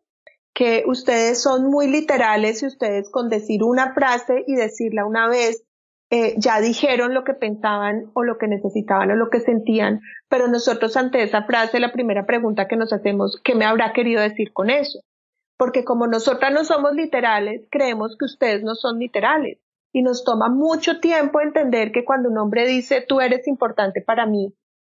que 0.52 0.82
ustedes 0.84 1.40
son 1.40 1.70
muy 1.70 1.86
literales 1.86 2.64
y 2.64 2.66
ustedes 2.66 3.08
con 3.08 3.28
decir 3.28 3.62
una 3.62 3.94
frase 3.94 4.42
y 4.48 4.56
decirla 4.56 5.06
una 5.06 5.28
vez 5.28 5.62
eh, 6.12 6.34
ya 6.38 6.60
dijeron 6.60 7.14
lo 7.14 7.22
que 7.22 7.34
pensaban 7.34 8.10
o 8.14 8.24
lo 8.24 8.36
que 8.36 8.48
necesitaban 8.48 9.12
o 9.12 9.14
lo 9.14 9.30
que 9.30 9.38
sentían, 9.38 10.00
pero 10.28 10.48
nosotros 10.48 10.96
ante 10.96 11.22
esa 11.22 11.44
frase, 11.44 11.78
la 11.78 11.92
primera 11.92 12.26
pregunta 12.26 12.66
que 12.66 12.76
nos 12.76 12.92
hacemos, 12.92 13.40
¿qué 13.44 13.54
me 13.54 13.64
habrá 13.64 13.92
querido 13.92 14.20
decir 14.20 14.52
con 14.52 14.70
eso? 14.70 14.98
Porque 15.56 15.84
como 15.84 16.08
nosotras 16.08 16.52
no 16.52 16.64
somos 16.64 16.94
literales, 16.94 17.68
creemos 17.70 18.16
que 18.18 18.24
ustedes 18.24 18.64
no 18.64 18.74
son 18.74 18.98
literales. 18.98 19.58
Y 19.92 20.02
nos 20.02 20.24
toma 20.24 20.48
mucho 20.48 21.00
tiempo 21.00 21.40
entender 21.40 21.92
que 21.92 22.04
cuando 22.04 22.28
un 22.28 22.38
hombre 22.38 22.66
dice, 22.66 23.04
tú 23.06 23.20
eres 23.20 23.46
importante 23.46 24.00
para 24.00 24.26
mí, 24.26 24.54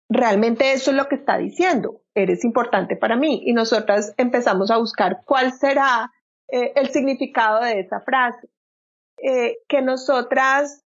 realmente 0.09 0.73
eso 0.73 0.91
es 0.91 0.97
lo 0.97 1.07
que 1.07 1.15
está 1.15 1.37
diciendo, 1.37 2.01
eres 2.15 2.43
importante 2.43 2.95
para 2.95 3.15
mí. 3.15 3.41
Y 3.45 3.53
nosotras 3.53 4.13
empezamos 4.17 4.71
a 4.71 4.77
buscar 4.77 5.21
cuál 5.25 5.51
será 5.51 6.11
eh, 6.47 6.73
el 6.75 6.89
significado 6.89 7.63
de 7.63 7.79
esa 7.81 7.99
frase. 8.01 8.47
Eh, 9.17 9.59
que 9.69 9.81
nosotras 9.81 10.82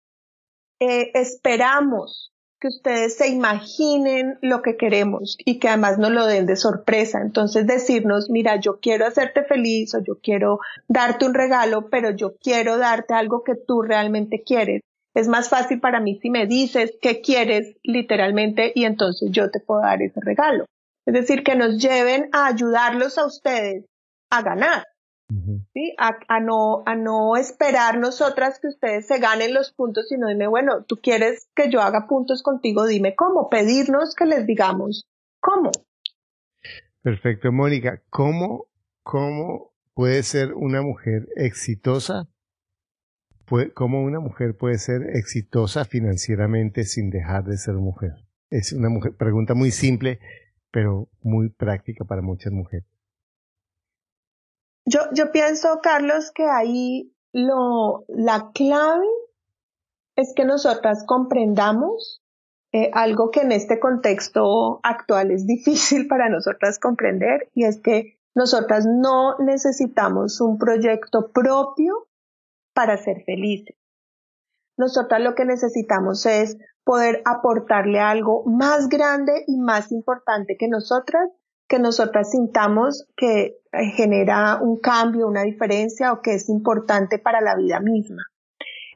eh, 0.79 1.11
esperamos 1.13 2.33
que 2.63 2.69
ustedes 2.69 3.17
se 3.17 3.27
imaginen 3.27 4.37
lo 4.41 4.61
que 4.61 4.77
queremos 4.77 5.35
y 5.43 5.59
que 5.59 5.67
además 5.67 5.97
nos 5.97 6.11
lo 6.11 6.25
den 6.25 6.45
de 6.45 6.55
sorpresa. 6.55 7.19
Entonces 7.21 7.67
decirnos, 7.67 8.29
mira, 8.29 8.55
yo 8.55 8.79
quiero 8.79 9.05
hacerte 9.05 9.43
feliz 9.43 9.93
o 9.95 9.99
yo 10.01 10.19
quiero 10.21 10.59
darte 10.87 11.25
un 11.25 11.33
regalo, 11.33 11.89
pero 11.89 12.11
yo 12.11 12.37
quiero 12.37 12.77
darte 12.77 13.15
algo 13.15 13.43
que 13.43 13.55
tú 13.55 13.81
realmente 13.81 14.43
quieres. 14.45 14.81
Es 15.13 15.27
más 15.27 15.49
fácil 15.49 15.81
para 15.81 15.99
mí 15.99 16.19
si 16.21 16.29
me 16.29 16.47
dices 16.47 16.93
qué 17.01 17.19
quieres 17.19 17.75
literalmente 17.83 18.71
y 18.73 18.85
entonces 18.85 19.29
yo 19.31 19.51
te 19.51 19.59
puedo 19.59 19.81
dar 19.81 20.01
ese 20.01 20.21
regalo. 20.21 20.65
Es 21.05 21.13
decir, 21.13 21.43
que 21.43 21.55
nos 21.55 21.77
lleven 21.81 22.29
a 22.31 22.47
ayudarlos 22.47 23.17
a 23.17 23.25
ustedes 23.25 23.83
a 24.29 24.41
ganar. 24.41 24.85
¿Sí? 25.73 25.95
A, 25.97 26.39
no, 26.39 26.83
a 26.85 26.95
no 26.95 27.35
esperar 27.35 27.97
nosotras 27.97 28.59
que 28.59 28.67
ustedes 28.67 29.07
se 29.07 29.19
ganen 29.19 29.53
los 29.53 29.71
puntos, 29.73 30.07
sino 30.09 30.27
dime, 30.27 30.47
bueno, 30.47 30.83
tú 30.83 30.99
quieres 31.01 31.49
que 31.55 31.69
yo 31.69 31.81
haga 31.81 32.07
puntos 32.07 32.43
contigo, 32.43 32.85
dime 32.85 33.15
cómo, 33.15 33.49
pedirnos 33.49 34.15
que 34.15 34.25
les 34.25 34.45
digamos 34.45 35.07
cómo. 35.39 35.71
Perfecto, 37.01 37.51
Mónica, 37.51 38.01
¿cómo, 38.09 38.67
cómo 39.01 39.73
puede 39.93 40.23
ser 40.23 40.53
una 40.53 40.81
mujer 40.81 41.27
exitosa? 41.35 42.29
¿Cómo 43.73 44.01
una 44.01 44.19
mujer 44.19 44.55
puede 44.57 44.77
ser 44.77 45.15
exitosa 45.15 45.85
financieramente 45.85 46.85
sin 46.85 47.09
dejar 47.09 47.43
de 47.43 47.57
ser 47.57 47.75
mujer? 47.75 48.13
Es 48.49 48.73
una 48.73 48.89
mujer, 48.89 49.15
pregunta 49.15 49.53
muy 49.53 49.71
simple, 49.71 50.19
pero 50.71 51.09
muy 51.21 51.49
práctica 51.49 52.05
para 52.05 52.21
muchas 52.21 52.51
mujeres. 52.51 52.92
Yo, 54.85 54.99
yo 55.13 55.31
pienso, 55.31 55.79
Carlos, 55.81 56.31
que 56.31 56.45
ahí 56.45 57.13
lo, 57.31 58.05
la 58.07 58.51
clave 58.53 59.07
es 60.15 60.33
que 60.35 60.45
nosotras 60.45 61.03
comprendamos 61.07 62.21
eh, 62.71 62.89
algo 62.93 63.29
que 63.31 63.41
en 63.41 63.51
este 63.51 63.79
contexto 63.79 64.79
actual 64.83 65.31
es 65.31 65.45
difícil 65.45 66.07
para 66.09 66.29
nosotras 66.29 66.79
comprender 66.79 67.49
y 67.53 67.65
es 67.65 67.79
que 67.81 68.17
nosotras 68.35 68.85
no 68.87 69.37
necesitamos 69.37 70.41
un 70.41 70.57
proyecto 70.57 71.31
propio 71.31 72.07
para 72.73 72.97
ser 72.97 73.23
felices. 73.25 73.75
nosotras 74.75 75.21
lo 75.21 75.35
que 75.35 75.45
necesitamos 75.45 76.25
es 76.25 76.57
poder 76.83 77.21
aportarle 77.25 77.99
algo 77.99 78.43
más 78.45 78.89
grande 78.89 79.43
y 79.47 79.57
más 79.57 79.91
importante 79.91 80.57
que 80.57 80.67
nosotras, 80.67 81.29
que 81.73 81.79
nosotras 81.79 82.29
sintamos 82.29 83.07
que 83.17 83.57
eh, 83.71 83.85
genera 83.95 84.59
un 84.61 84.79
cambio, 84.79 85.27
una 85.27 85.41
diferencia 85.41 86.13
o 86.13 86.21
que 86.21 86.35
es 86.35 86.47
importante 86.47 87.17
para 87.17 87.41
la 87.41 87.55
vida 87.55 87.79
misma. 87.79 88.21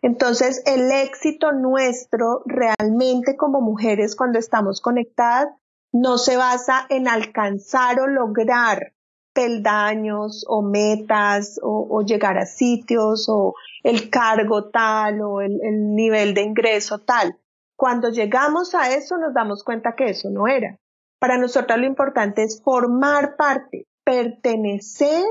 Entonces, 0.03 0.61
el 0.67 0.91
éxito 0.91 1.53
nuestro 1.53 2.43
realmente 2.45 3.35
como 3.35 3.61
mujeres 3.61 4.15
cuando 4.15 4.37
estamos 4.37 4.79
conectadas 4.79 5.47
no 5.91 6.19
se 6.19 6.37
basa 6.37 6.85
en 6.89 7.07
alcanzar 7.07 7.99
o 7.99 8.05
lograr 8.05 8.93
peldaños 9.33 10.45
o 10.47 10.61
metas 10.61 11.59
o, 11.63 12.03
llegar 12.03 12.37
a 12.37 12.45
sitios 12.45 13.27
o 13.27 13.55
el 13.81 14.11
cargo 14.11 14.69
tal 14.69 15.19
o 15.21 15.41
el, 15.41 15.59
el 15.63 15.95
nivel 15.95 16.35
de 16.35 16.43
ingreso 16.43 16.99
tal. 16.99 17.39
Cuando 17.75 18.09
llegamos 18.09 18.75
a 18.75 18.93
eso 18.93 19.17
nos 19.17 19.33
damos 19.33 19.63
cuenta 19.63 19.95
que 19.95 20.11
eso 20.11 20.29
no 20.29 20.47
era. 20.47 20.77
Para 21.19 21.37
nosotros 21.37 21.79
lo 21.79 21.85
importante 21.85 22.43
es 22.43 22.61
formar 22.63 23.35
parte, 23.35 23.85
pertenecer 24.03 25.23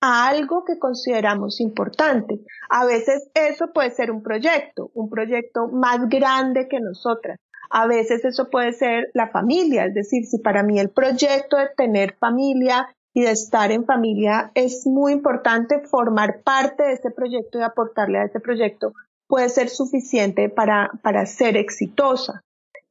a 0.00 0.28
algo 0.28 0.64
que 0.64 0.78
consideramos 0.78 1.60
importante. 1.60 2.40
A 2.68 2.84
veces 2.84 3.30
eso 3.34 3.72
puede 3.72 3.90
ser 3.90 4.10
un 4.10 4.22
proyecto, 4.22 4.90
un 4.94 5.10
proyecto 5.10 5.68
más 5.68 6.08
grande 6.08 6.68
que 6.68 6.80
nosotras. 6.80 7.38
A 7.70 7.86
veces 7.86 8.24
eso 8.24 8.48
puede 8.48 8.72
ser 8.72 9.10
la 9.12 9.28
familia, 9.28 9.86
es 9.86 9.94
decir, 9.94 10.24
si 10.24 10.38
para 10.38 10.62
mí 10.62 10.78
el 10.78 10.90
proyecto 10.90 11.56
de 11.56 11.68
tener 11.76 12.14
familia 12.14 12.88
y 13.12 13.22
de 13.22 13.32
estar 13.32 13.72
en 13.72 13.84
familia 13.84 14.52
es 14.54 14.86
muy 14.86 15.12
importante, 15.12 15.80
formar 15.80 16.42
parte 16.42 16.84
de 16.84 16.92
ese 16.92 17.10
proyecto 17.10 17.58
y 17.58 17.62
aportarle 17.62 18.18
a 18.18 18.24
ese 18.24 18.40
proyecto 18.40 18.92
puede 19.26 19.48
ser 19.48 19.68
suficiente 19.68 20.48
para, 20.48 20.92
para 21.02 21.26
ser 21.26 21.56
exitosa. 21.56 22.42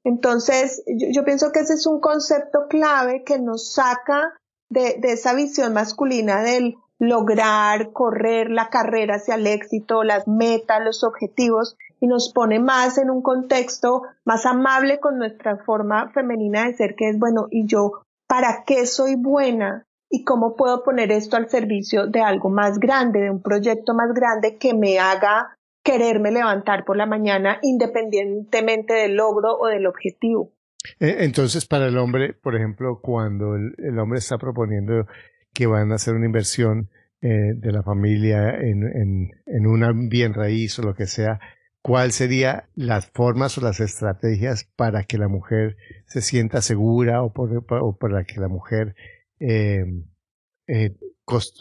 Entonces, 0.06 0.84
yo, 0.86 1.26
pienso 1.26 1.52
que 1.52 1.62
ese 1.62 1.74
es 1.74 1.88
un 1.88 2.00
concepto 2.00 2.68
clave 2.70 3.24
que 3.24 3.40
nos 3.40 3.74
saca 3.74 4.38
de, 4.70 4.98
de 5.00 5.14
esa 5.14 5.34
visión 5.34 5.74
masculina 5.74 6.44
del 6.44 6.76
lograr 7.00 7.92
correr 7.92 8.52
la 8.52 8.70
carrera 8.70 9.16
hacia 9.16 9.36
el 9.36 9.48
éxito, 9.48 10.04
las 10.04 10.28
metas, 10.28 10.80
los 10.84 11.04
objetivos, 11.04 11.76
y 12.00 12.08
nos 12.08 12.32
pone 12.32 12.60
más 12.60 13.00
en 13.00 13.10
un 13.10 13.24
contexto 13.24 14.04
más 14.26 14.46
amable 14.46 15.00
con 15.00 15.18
nuestra 15.18 15.58
forma 15.58 16.12
femenina 16.12 16.66
de 16.66 16.76
ser, 16.76 16.96
que 16.96 17.10
es, 17.10 17.18
bueno, 17.18 17.48
¿y 17.50 17.66
yo 17.66 18.04
para 18.28 18.64
qué 18.66 18.86
soy 18.86 19.16
buena? 19.16 19.86
¿Y 20.08 20.24
cómo 20.24 20.56
puedo 20.56 20.84
poner 20.84 21.12
esto 21.12 21.36
al 21.36 21.50
servicio 21.50 22.06
de 22.06 22.22
algo 22.22 22.50
más 22.50 22.80
grande, 22.80 23.22
de 23.22 23.32
un 23.32 23.42
proyecto 23.42 23.96
más 23.96 24.14
grande 24.14 24.58
que 24.58 24.76
me 24.76 25.00
haga 25.00 25.55
quererme 25.86 26.32
levantar 26.32 26.84
por 26.84 26.98
la 26.98 27.06
mañana 27.06 27.60
independientemente 27.62 28.94
del 28.96 29.16
logro 29.16 29.56
o 29.58 29.68
del 29.68 29.86
objetivo? 29.86 30.52
Eh, 31.00 31.18
entonces, 31.20 31.66
para 31.66 31.86
el 31.86 31.98
hombre, 31.98 32.34
por 32.34 32.56
ejemplo, 32.56 33.00
cuando 33.02 33.56
el 33.56 34.00
hombre 34.00 34.20
está 34.20 34.38
proponiendo 34.38 35.06
que 35.54 35.68
van 35.68 35.92
a 35.92 35.96
hacer 35.96 36.16
una 36.16 36.26
inversión 36.26 36.90
eh, 37.22 37.54
de 37.56 37.72
la 37.72 37.84
familia 37.84 38.50
en, 38.50 38.84
en, 38.84 39.32
en 39.46 39.68
un 39.68 40.10
bien 40.10 40.34
raíz 40.34 40.78
o 40.80 40.82
lo 40.82 40.96
que 40.96 41.06
sea, 41.06 41.40
¿cuáles 41.82 42.16
serían 42.16 42.64
las 42.76 43.08
formas 43.12 43.58
o 43.58 43.62
las 43.62 43.80
estrategias 43.80 44.66
para 44.76 45.04
que 45.04 45.18
la 45.18 45.28
mujer 45.28 45.78
se 46.08 46.22
sienta 46.22 46.62
segura 46.62 47.22
o, 47.24 47.32
para 47.32 48.24
que 48.26 48.40
la 48.40 48.48
mujer 48.48 48.96
eh, 49.40 49.86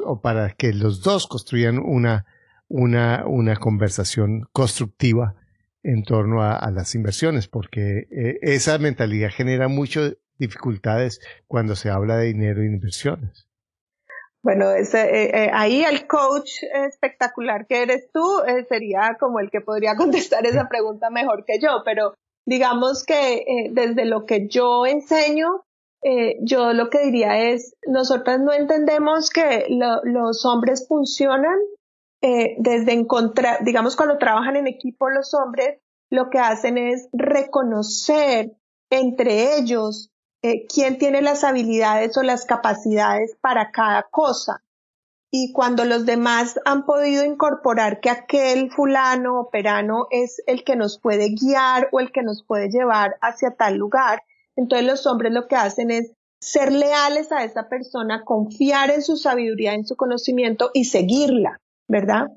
o 0.04 0.20
para 0.22 0.50
que 0.54 0.72
los 0.72 1.02
dos 1.02 1.26
construyan 1.26 1.78
una, 1.78 2.26
una, 2.68 3.24
una 3.27 3.57
conversación 3.57 4.48
constructiva 4.53 5.35
en 5.83 6.03
torno 6.03 6.42
a, 6.42 6.70
las 6.70 6.94
inversiones, 6.94 7.46
porque 7.46 8.07
esa 8.40 8.79
mentalidad 8.79 9.31
genera 9.31 9.68
muchas 9.68 10.16
dificultades 10.38 11.20
cuando 11.46 11.77
se 11.77 11.90
habla 11.90 12.16
de 12.16 12.27
dinero 12.27 12.62
e 12.62 12.66
inversiones. 12.66 13.46
Bueno, 14.44 14.72
ese, 14.72 15.00
eh, 15.00 15.44
eh, 15.44 15.50
ahí 15.55 15.85
el 15.85 16.07
coach 16.07 16.50
espectacular 16.87 17.66
que 17.66 17.81
eres 17.81 18.11
tú 18.12 18.40
eh, 18.46 18.66
sería 18.68 19.16
como 19.18 19.40
el 19.40 19.50
que 19.50 19.62
podría 19.62 19.96
contestar 19.96 20.44
esa 20.46 20.68
pregunta 20.68 21.09
mejor 21.09 21.44
que 21.46 21.59
yo, 21.59 21.83
pero 21.83 22.12
digamos 22.44 23.05
que 23.05 23.70
desde 23.72 24.05
lo 24.05 24.27
que 24.27 24.46
yo 24.48 24.85
enseño, 24.85 25.64
yo 26.42 26.74
lo 26.74 26.90
que 26.90 26.98
diría 26.98 27.38
es, 27.38 27.74
nosotras 27.87 28.38
no 28.38 28.53
entendemos 28.53 29.31
que 29.31 29.64
los 29.70 30.44
hombres 30.44 30.87
funcionan 30.87 31.57
desde 32.58 32.92
encontrar, 32.92 33.64
digamos, 33.64 33.96
cuando 33.96 34.18
trabajan 34.18 34.56
en 34.56 34.66
equipo 34.66 35.10
los 35.10 35.34
hombres, 35.34 35.80
lo 36.10 36.30
que 36.30 36.38
hacen 36.38 36.78
es 36.78 37.08
reconocer 37.12 38.56
entre 38.90 39.56
ellos 39.56 40.10
eh, 40.42 40.66
quién 40.66 40.98
tiene 40.98 41.22
las 41.22 41.42
habilidades 41.42 42.16
o 42.16 42.22
las 42.22 42.44
capacidades 42.44 43.37
para 43.40 43.70
cada 43.72 44.04
cosa. 44.04 44.62
Y 45.30 45.52
cuando 45.52 45.84
los 45.84 46.06
demás 46.06 46.60
han 46.64 46.87
podido 46.87 47.24
incorporar 47.24 48.00
que 48.00 48.10
aquel 48.10 48.70
fulano 48.70 49.40
o 49.40 49.50
perano 49.50 50.06
es 50.10 50.40
el 50.46 50.62
que 50.62 50.76
nos 50.76 51.00
puede 51.00 51.30
guiar 51.30 51.88
o 51.92 51.98
el 51.98 52.12
que 52.12 52.22
nos 52.22 52.44
puede 52.44 52.68
llevar 52.68 53.16
hacia 53.20 53.56
tal 53.56 53.76
lugar, 53.76 54.22
entonces 54.54 54.87
los 54.87 55.06
hombres 55.06 55.32
lo 55.32 55.48
que 55.48 55.56
hacen 55.56 55.90
es 55.90 56.12
ser 56.40 56.70
leales 56.72 57.32
a 57.32 57.42
esa 57.42 57.68
persona, 57.68 58.22
confiar 58.24 58.90
en 58.90 59.02
su 59.02 59.16
sabiduría, 59.16 59.74
en 59.74 59.87
su 59.87 59.96
conocimiento 59.96 60.70
y 60.72 60.84
seguirla. 60.84 61.60
¿Verdad? 61.88 62.29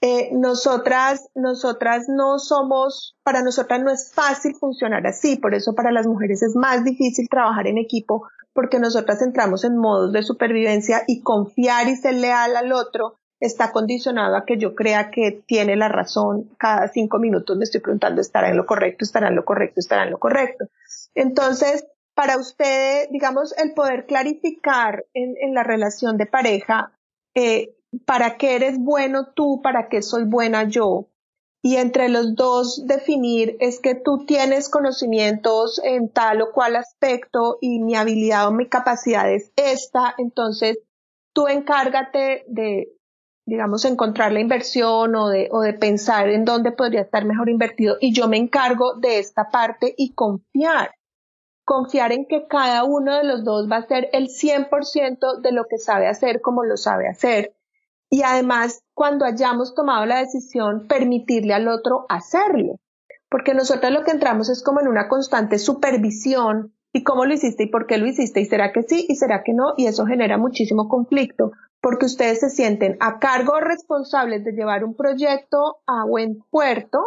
eh, 0.00 0.30
nosotras, 0.32 1.28
nosotras 1.34 2.06
no 2.08 2.38
somos, 2.38 3.16
para 3.22 3.42
nosotras 3.42 3.82
no 3.82 3.90
es 3.90 4.12
fácil 4.12 4.54
funcionar 4.54 5.06
así, 5.06 5.36
por 5.36 5.54
eso 5.54 5.74
para 5.74 5.92
las 5.92 6.06
mujeres 6.06 6.42
es 6.42 6.54
más 6.54 6.84
difícil 6.84 7.28
trabajar 7.28 7.66
en 7.66 7.78
equipo, 7.78 8.26
porque 8.52 8.78
nosotras 8.78 9.20
entramos 9.22 9.64
en 9.64 9.76
modos 9.76 10.12
de 10.12 10.22
supervivencia 10.22 11.02
y 11.06 11.22
confiar 11.22 11.88
y 11.88 11.96
ser 11.96 12.14
leal 12.14 12.56
al 12.56 12.72
otro 12.72 13.18
está 13.40 13.72
condicionado 13.72 14.36
a 14.36 14.44
que 14.44 14.56
yo 14.58 14.74
crea 14.74 15.10
que 15.10 15.42
tiene 15.46 15.76
la 15.76 15.88
razón. 15.88 16.50
Cada 16.58 16.88
cinco 16.88 17.18
minutos 17.18 17.56
me 17.56 17.64
estoy 17.64 17.80
preguntando, 17.80 18.20
¿estará 18.20 18.48
en 18.48 18.56
lo 18.56 18.64
correcto? 18.64 19.04
¿Estará 19.04 19.28
en 19.28 19.36
lo 19.36 19.44
correcto? 19.44 19.80
¿Estará 19.80 20.04
en 20.04 20.12
lo 20.12 20.18
correcto? 20.18 20.66
Entonces, 21.14 21.86
para 22.14 22.38
usted, 22.38 23.08
digamos, 23.10 23.56
el 23.58 23.74
poder 23.74 24.06
clarificar 24.06 25.04
en, 25.14 25.34
en 25.40 25.52
la 25.52 25.62
relación 25.62 26.16
de 26.16 26.26
pareja, 26.26 26.92
eh, 27.34 27.74
para 28.06 28.36
qué 28.36 28.56
eres 28.56 28.78
bueno 28.78 29.32
tú, 29.34 29.60
para 29.62 29.88
qué 29.88 30.02
soy 30.02 30.24
buena 30.24 30.64
yo. 30.64 31.08
Y 31.62 31.76
entre 31.76 32.10
los 32.10 32.34
dos 32.34 32.86
definir 32.86 33.56
es 33.58 33.80
que 33.80 33.94
tú 33.94 34.26
tienes 34.26 34.68
conocimientos 34.68 35.80
en 35.82 36.10
tal 36.10 36.42
o 36.42 36.52
cual 36.52 36.76
aspecto 36.76 37.56
y 37.60 37.78
mi 37.78 37.94
habilidad 37.94 38.48
o 38.48 38.52
mi 38.52 38.68
capacidad 38.68 39.32
es 39.32 39.50
esta, 39.56 40.14
entonces 40.18 40.78
tú 41.32 41.48
encárgate 41.48 42.44
de, 42.48 42.92
digamos, 43.46 43.86
encontrar 43.86 44.32
la 44.32 44.40
inversión 44.40 45.16
o 45.16 45.30
de, 45.30 45.48
o 45.52 45.62
de 45.62 45.72
pensar 45.72 46.28
en 46.28 46.44
dónde 46.44 46.70
podría 46.70 47.00
estar 47.00 47.24
mejor 47.24 47.48
invertido 47.48 47.96
y 47.98 48.12
yo 48.12 48.28
me 48.28 48.36
encargo 48.36 48.96
de 48.96 49.18
esta 49.18 49.48
parte 49.48 49.94
y 49.96 50.12
confiar. 50.12 50.90
Confiar 51.64 52.12
en 52.12 52.26
que 52.26 52.46
cada 52.46 52.84
uno 52.84 53.16
de 53.16 53.24
los 53.24 53.42
dos 53.42 53.70
va 53.72 53.76
a 53.76 53.80
hacer 53.80 54.10
el 54.12 54.28
100% 54.28 55.40
de 55.40 55.52
lo 55.52 55.64
que 55.64 55.78
sabe 55.78 56.08
hacer 56.08 56.42
como 56.42 56.62
lo 56.62 56.76
sabe 56.76 57.08
hacer 57.08 57.54
y 58.10 58.22
además 58.22 58.82
cuando 58.94 59.24
hayamos 59.24 59.74
tomado 59.74 60.06
la 60.06 60.20
decisión 60.20 60.86
permitirle 60.86 61.54
al 61.54 61.68
otro 61.68 62.06
hacerlo. 62.08 62.76
Porque 63.28 63.54
nosotros 63.54 63.90
lo 63.92 64.04
que 64.04 64.12
entramos 64.12 64.48
es 64.48 64.62
como 64.62 64.80
en 64.80 64.88
una 64.88 65.08
constante 65.08 65.58
supervisión 65.58 66.74
y 66.92 67.02
cómo 67.02 67.24
lo 67.24 67.34
hiciste 67.34 67.64
y 67.64 67.70
por 67.70 67.86
qué 67.86 67.98
lo 67.98 68.06
hiciste 68.06 68.40
y 68.40 68.44
será 68.44 68.72
que 68.72 68.84
sí 68.84 69.06
y 69.08 69.16
será 69.16 69.42
que 69.42 69.52
no 69.52 69.74
y 69.76 69.86
eso 69.86 70.06
genera 70.06 70.38
muchísimo 70.38 70.88
conflicto 70.88 71.50
porque 71.80 72.06
ustedes 72.06 72.38
se 72.40 72.50
sienten 72.50 72.96
a 73.00 73.18
cargo 73.18 73.58
responsables 73.58 74.44
de 74.44 74.52
llevar 74.52 74.84
un 74.84 74.94
proyecto 74.94 75.78
a 75.86 76.06
buen 76.06 76.42
puerto, 76.50 77.00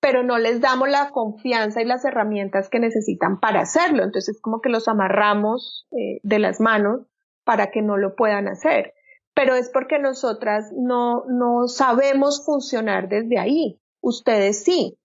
pero 0.00 0.22
no 0.22 0.38
les 0.38 0.60
damos 0.60 0.88
la 0.88 1.10
confianza 1.10 1.82
y 1.82 1.84
las 1.84 2.04
herramientas 2.04 2.70
que 2.70 2.80
necesitan 2.80 3.38
para 3.38 3.60
hacerlo. 3.60 4.02
Entonces 4.02 4.40
como 4.40 4.60
que 4.60 4.70
los 4.70 4.88
amarramos 4.88 5.86
eh, 5.92 6.18
de 6.22 6.38
las 6.38 6.58
manos 6.58 7.02
para 7.44 7.70
que 7.70 7.82
no 7.82 7.98
lo 7.98 8.16
puedan 8.16 8.48
hacer 8.48 8.94
pero 9.34 9.54
es 9.54 9.70
porque 9.70 9.98
nosotras 9.98 10.72
no, 10.76 11.24
no 11.26 11.68
sabemos 11.68 12.44
funcionar 12.44 13.08
desde 13.08 13.38
ahí. 13.38 13.80
Ustedes 14.00 14.62
sí. 14.62 14.98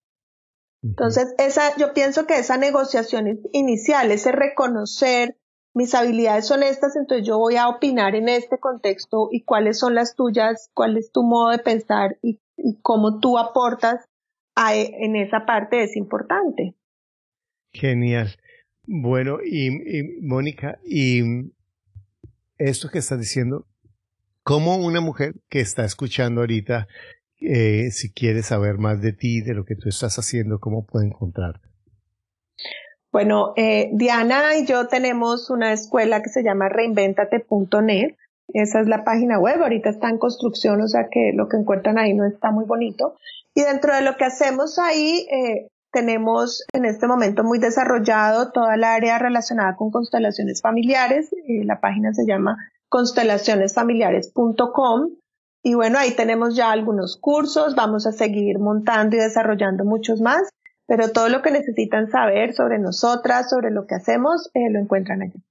Entonces, 0.84 1.34
esa, 1.38 1.76
yo 1.78 1.94
pienso 1.94 2.28
que 2.28 2.38
esa 2.38 2.58
negociación 2.58 3.40
inicial, 3.52 4.12
ese 4.12 4.32
reconocer 4.32 5.38
mis 5.74 5.94
habilidades 5.94 6.48
son 6.48 6.64
estas, 6.64 6.96
entonces 6.96 7.28
yo 7.28 7.38
voy 7.38 7.56
a 7.56 7.70
opinar 7.70 8.16
en 8.16 8.30
este 8.30 8.58
contexto 8.58 9.30
y 9.32 9.44
cuáles 9.44 9.78
son 9.78 9.96
las 9.96 10.16
tuyas, 10.16 10.72
cuál 10.74 10.98
es 10.98 11.12
tu 11.12 11.24
modo 11.24 11.52
de 11.52 11.60
pensar 11.60 12.18
y, 12.22 12.40
cómo 12.82 13.20
tú 13.20 13.38
aportas 13.38 14.04
a, 14.56 14.76
en 14.76 15.16
esa 15.16 15.46
parte 15.46 15.84
es 15.84 15.96
importante. 15.96 16.74
Genial. 17.72 18.36
Bueno, 18.88 19.38
y, 19.46 19.68
y 19.68 20.22
Mónica, 20.22 20.80
y 20.84 21.22
esto 22.58 22.90
que 22.90 22.98
estás 22.98 23.20
diciendo, 23.20 23.68
¿Cómo 24.48 24.78
una 24.78 25.02
mujer 25.02 25.34
que 25.50 25.60
está 25.60 25.84
escuchando 25.84 26.40
ahorita 26.40 26.88
eh, 27.40 27.92
si 27.92 28.12
quiere 28.12 28.42
saber 28.42 28.78
más 28.78 29.02
de 29.02 29.14
ti, 29.14 29.42
de 29.42 29.54
lo 29.54 29.64
que 29.64 29.76
tú 29.76 29.90
estás 29.90 30.18
haciendo, 30.18 30.60
cómo 30.60 30.86
puede 30.86 31.08
encontrarte. 31.08 31.68
Bueno, 33.12 33.54
eh, 33.56 33.90
Diana 33.94 34.58
y 34.58 34.66
yo 34.66 34.88
tenemos 34.88 35.50
una 35.50 35.72
escuela 35.74 36.22
que 36.22 36.30
se 36.30 36.44
llama 36.44 36.70
reinventate.net. 36.70 38.16
Esa 38.54 38.80
es 38.80 38.88
la 38.88 39.04
página 39.04 39.40
web. 39.40 39.62
Ahorita 39.62 39.90
está 39.90 40.10
en 40.10 40.18
construcción, 40.18 40.82
o 40.82 40.88
sea 40.88 41.10
que 41.12 41.32
lo 41.36 41.48
que 41.48 41.58
encuentran 41.58 41.98
ahí 41.98 42.14
no 42.14 42.26
está 42.26 42.52
muy 42.52 42.66
bonito. 42.66 43.16
Y 43.54 43.62
dentro 43.64 43.94
de 43.94 44.02
lo 44.02 44.16
que 44.18 44.26
hacemos 44.26 44.80
ahí, 44.80 45.28
eh, 45.32 45.68
tenemos 45.92 46.64
en 46.74 46.86
este 46.86 47.08
momento 47.08 47.44
muy 47.44 47.60
desarrollado 47.60 48.52
toda 48.52 48.76
el 48.76 48.84
área 48.84 49.20
relacionada 49.20 49.76
con 49.76 49.92
constelaciones 49.92 50.62
familiares. 50.62 51.30
La 51.66 51.80
página 51.80 52.14
se 52.14 52.26
llama 52.26 52.58
constelacionesfamiliares.com. 52.90 55.16
Y 55.64 55.74
bueno, 55.74 55.98
ahí 56.00 56.16
tenemos 56.16 56.56
ya 56.56 56.72
algunos 56.72 57.18
cursos. 57.20 57.76
Vamos 57.76 58.08
a 58.08 58.12
seguir 58.12 58.60
montando 58.60 59.16
y 59.16 59.20
desarrollando 59.20 59.86
muchos 59.86 60.22
más 60.22 60.50
pero 60.88 61.12
todo 61.12 61.30
lo 61.30 61.42
que 61.42 61.52
necesitan 61.52 62.10
saber 62.10 62.54
sobre 62.54 62.80
nosotras, 62.80 63.50
sobre 63.50 63.72
lo 63.72 63.86
que 63.86 63.96
hacemos, 63.96 64.50
eh, 64.54 64.72
lo 64.72 64.80
encuentran 64.80 65.22
allí. 65.22 65.44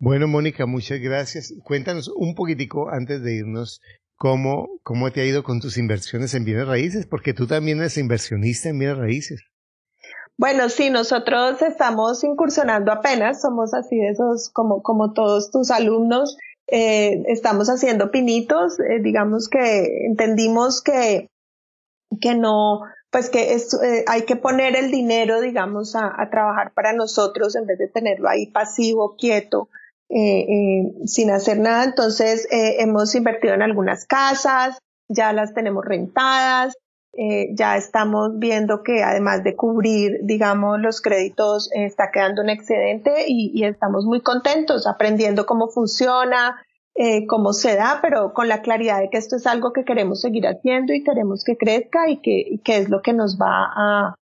Bueno, 0.00 0.26
Mónica, 0.26 0.64
muchas 0.66 1.00
gracias. 1.00 1.54
Cuéntanos 1.62 2.08
un 2.08 2.34
poquitico 2.34 2.88
antes 2.88 3.22
de 3.22 3.34
irnos 3.34 3.82
cómo, 4.16 4.68
cómo 4.82 5.10
te 5.10 5.20
ha 5.20 5.26
ido 5.26 5.42
con 5.42 5.60
tus 5.60 5.76
inversiones 5.76 6.34
en 6.34 6.44
bienes 6.44 6.66
raíces, 6.66 7.06
porque 7.06 7.34
tú 7.34 7.46
también 7.46 7.78
eres 7.78 7.98
inversionista 7.98 8.70
en 8.70 8.78
bienes 8.78 8.96
raíces. 8.96 9.42
Bueno, 10.38 10.68
sí, 10.68 10.88
nosotros 10.88 11.60
estamos 11.62 12.22
incursionando 12.22 12.92
apenas, 12.92 13.40
somos 13.40 13.74
así 13.74 13.96
de 13.96 14.10
esos, 14.10 14.50
como, 14.50 14.82
como 14.82 15.12
todos 15.12 15.50
tus 15.50 15.72
alumnos, 15.72 16.38
eh, 16.68 17.24
estamos 17.26 17.68
haciendo 17.68 18.12
pinitos, 18.12 18.78
eh, 18.78 19.00
digamos 19.02 19.48
que 19.48 20.06
entendimos 20.06 20.80
que, 20.80 21.26
que 22.20 22.36
no, 22.36 22.82
pues 23.10 23.30
que 23.30 23.52
eh, 23.52 24.04
hay 24.06 24.22
que 24.26 24.36
poner 24.36 24.76
el 24.76 24.92
dinero, 24.92 25.40
digamos, 25.40 25.96
a, 25.96 26.14
trabajar 26.30 26.72
para 26.72 26.92
nosotros 26.92 27.56
en 27.56 27.66
vez 27.66 27.78
de 27.78 27.88
tenerlo 27.88 28.28
ahí 28.28 28.46
pasivo, 28.46 29.16
quieto, 29.16 29.68
eh, 30.08 30.84
sin 31.04 31.32
hacer 31.32 31.58
nada. 31.58 31.82
Entonces, 31.82 32.46
hemos 32.50 33.12
invertido 33.16 33.54
en 33.54 33.62
algunas 33.62 34.06
casas, 34.06 34.78
ya 35.08 35.32
las 35.32 35.52
tenemos 35.52 35.84
rentadas, 35.84 36.76
ya 37.54 37.76
estamos 37.76 38.38
viendo 38.38 38.82
que 38.84 39.02
además 39.02 39.42
de 39.42 39.56
cubrir, 39.56 40.20
digamos, 40.22 40.78
los 40.78 41.00
créditos, 41.00 41.68
está 41.72 42.10
quedando 42.12 42.42
un 42.42 42.48
excedente 42.48 43.24
y, 43.26 43.64
estamos 43.64 44.04
muy 44.04 44.20
contentos 44.20 44.86
aprendiendo 44.86 45.44
cómo 45.44 45.68
funciona, 45.68 46.62
eh, 46.94 47.26
cómo 47.26 47.52
se 47.52 47.74
da, 47.74 47.98
pero 48.02 48.32
con 48.32 48.46
la 48.46 48.62
claridad 48.62 49.00
de 49.00 49.10
que 49.10 49.18
esto 49.18 49.36
es 49.36 49.46
algo 49.46 49.72
que 49.72 49.84
queremos 49.84 50.20
seguir 50.20 50.46
haciendo 50.46 50.92
y 50.92 51.02
queremos 51.02 51.42
que 51.42 51.56
crezca 51.56 52.08
y 52.08 52.20
que, 52.20 52.60
es 52.64 52.88
lo 52.88 53.02
que 53.02 53.12
nos 53.12 53.36
va 53.36 53.72
a, 53.74 54.14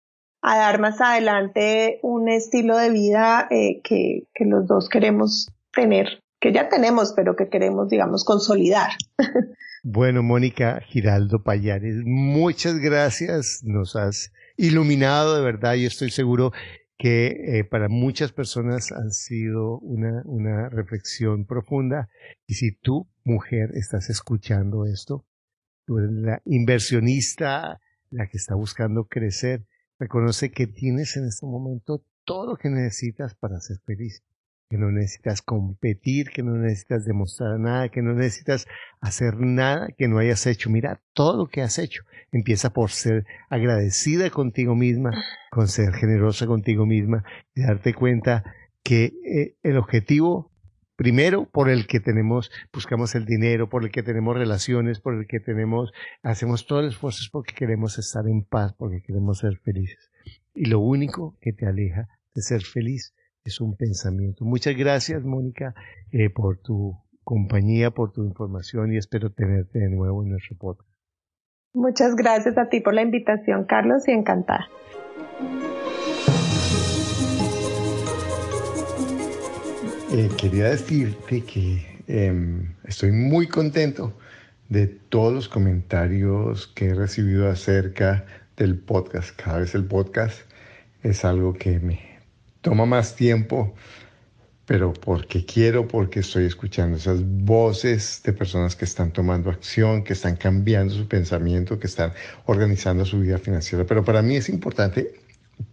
dar 0.43 0.81
más 0.81 1.01
adelante 1.01 1.99
un 2.03 2.29
estilo 2.29 2.77
de 2.79 2.91
vida 2.91 3.47
eh, 3.51 3.81
que, 3.83 4.23
que 4.33 4.45
los 4.47 4.67
dos 4.67 4.89
queremos 4.89 5.51
tener, 5.75 6.23
que 6.41 6.53
ya 6.53 6.69
tenemos, 6.71 7.13
pero 7.15 7.37
que 7.37 7.49
queremos, 7.49 7.91
digamos, 7.91 8.25
consolidar. 8.25 8.91
Bueno, 9.89 10.25
Mónica 10.25 10.81
Giraldo 10.81 11.45
Payares, 11.45 12.03
muchas 12.05 12.81
gracias. 12.81 13.61
Nos 13.63 13.95
has 13.95 14.33
iluminado 14.57 15.37
de 15.37 15.45
verdad. 15.45 15.75
Yo 15.75 15.87
estoy 15.87 16.11
seguro 16.11 16.51
que 16.99 17.29
eh, 17.29 17.63
para 17.63 17.89
muchas 17.89 18.33
personas 18.33 18.91
han 18.91 19.13
sido 19.13 19.79
una, 19.79 20.23
una 20.25 20.69
reflexión 20.71 21.45
profunda. 21.47 22.09
Y 22.49 22.55
si 22.55 22.73
tú, 22.73 23.07
mujer, 23.23 23.71
estás 23.75 24.11
escuchando 24.11 24.87
esto, 24.87 25.25
tú 25.85 25.99
eres 25.99 26.11
la 26.11 26.43
inversionista, 26.47 27.81
la 28.11 28.27
que 28.27 28.39
está 28.39 28.57
buscando 28.57 29.05
crecer, 29.05 29.69
reconoce 30.01 30.51
que 30.51 30.67
tienes 30.67 31.17
en 31.17 31.27
este 31.27 31.47
momento 31.47 32.05
todo 32.25 32.45
lo 32.45 32.57
que 32.57 32.71
necesitas 32.71 33.37
para 33.37 33.61
ser 33.61 33.79
feliz 33.87 34.25
que 34.69 34.79
no 34.79 34.91
necesitas 34.91 35.43
competir, 35.43 36.31
que 36.31 36.43
no 36.43 36.57
necesitas 36.57 37.05
demostrar 37.05 37.59
nada, 37.59 37.89
que 37.89 38.03
no 38.03 38.15
necesitas 38.15 38.67
hacer 39.01 39.37
nada 39.39 39.89
que 39.97 40.09
no 40.09 40.19
hayas 40.19 40.47
hecho. 40.47 40.71
Mira, 40.71 41.01
todo 41.13 41.37
lo 41.37 41.47
que 41.47 41.63
has 41.63 41.79
hecho 41.79 42.03
empieza 42.33 42.73
por 42.73 42.91
ser 42.91 43.27
agradecida 43.49 44.31
contigo 44.31 44.75
misma, 44.75 45.13
con 45.51 45.69
ser 45.69 45.93
generosa 45.95 46.47
contigo 46.47 46.87
misma 46.87 47.25
y 47.55 47.63
darte 47.63 47.95
cuenta 47.95 48.45
que 48.83 49.13
eh, 49.25 49.57
el 49.63 49.77
objetivo 49.77 50.51
primero 50.97 51.45
por 51.45 51.69
el 51.69 51.87
que 51.87 52.01
tenemos, 52.01 52.51
buscamos 52.73 53.15
el 53.15 53.27
dinero, 53.27 53.69
por 53.69 53.85
el 53.85 53.91
que 53.91 54.03
tenemos 54.03 54.37
relaciones, 54.37 55.01
por 55.01 55.15
el 55.15 55.27
que 55.27 55.41
tenemos, 55.41 55.93
hacemos 56.23 56.67
todo 56.67 56.81
el 56.81 56.89
esfuerzo 56.89 57.23
es 57.23 57.29
porque 57.29 57.55
queremos 57.55 57.99
estar 57.99 58.27
en 58.27 58.43
paz, 58.43 58.75
porque 58.77 59.03
queremos 59.03 59.39
ser 59.39 59.59
felices. 59.59 60.11
Y 60.55 60.67
lo 60.67 60.81
único 60.81 61.37
que 61.41 61.53
te 61.53 61.67
aleja 61.67 62.09
de 62.35 62.43
ser 62.43 62.63
feliz 62.63 63.15
es 63.47 63.61
un 63.61 63.77
pensamiento. 63.77 64.45
Muchas 64.45 64.77
gracias, 64.77 65.25
Mónica, 65.25 65.75
eh, 66.13 66.31
por 66.31 66.59
tu 66.59 66.97
compañía, 67.25 67.91
por 67.91 68.13
tu 68.13 68.25
información 68.25 68.93
y 68.93 68.99
espero 68.99 69.31
tenerte 69.31 69.79
de 69.79 69.91
nuevo 69.91 70.23
en 70.23 70.31
nuestro 70.31 70.57
podcast. 70.57 70.89
Muchas 71.75 72.15
gracias 72.15 72.57
a 72.57 72.69
ti 72.69 72.81
por 72.81 72.95
la 72.95 73.03
invitación, 73.03 73.65
Carlos, 73.65 74.07
y 74.09 74.13
encantada. 74.13 74.69
Eh, 80.13 80.29
quería 80.39 80.71
decirte 80.71 81.43
que 81.43 81.85
em, 82.07 82.75
estoy 82.85 83.11
muy 83.13 83.49
contento 83.49 84.15
de 84.69 84.87
todos 84.87 85.35
los 85.35 85.49
comentarios 85.49 86.67
que 86.69 86.87
he 86.87 86.95
recibido 86.95 87.51
acerca 87.51 88.25
del 88.57 88.79
podcast. 88.79 89.37
Cada 89.37 89.59
vez 89.59 89.75
el 89.75 89.85
podcast 89.85 90.41
es 91.03 91.25
algo 91.25 91.55
que 91.55 91.79
me 91.79 92.16
toma 92.61 92.87
más 92.87 93.17
tiempo, 93.17 93.75
pero 94.67 94.93
porque 94.93 95.45
quiero, 95.45 95.87
porque 95.87 96.21
estoy 96.21 96.45
escuchando 96.45 96.97
esas 96.97 97.23
voces 97.25 98.21
de 98.25 98.33
personas 98.33 98.75
que 98.75 98.85
están 98.85 99.13
tomando 99.13 99.49
acción, 99.51 100.03
que 100.03 100.13
están 100.13 100.37
cambiando 100.37 100.93
su 100.93 101.07
pensamiento, 101.07 101.79
que 101.79 101.87
están 101.87 102.13
organizando 102.47 103.05
su 103.05 103.21
vida 103.21 103.39
financiera. 103.39 103.87
Pero 103.87 104.05
para 104.05 104.23
mí 104.23 104.37
es 104.37 104.49
importante 104.49 105.15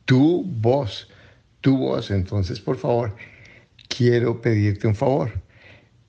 tu 0.06 0.44
voz, 0.44 1.10
tu 1.62 1.78
voz. 1.78 2.12
Entonces, 2.12 2.60
por 2.60 2.78
favor, 2.78 3.16
quiero 3.90 4.40
pedirte 4.42 4.88
un 4.88 4.96
favor, 4.96 5.32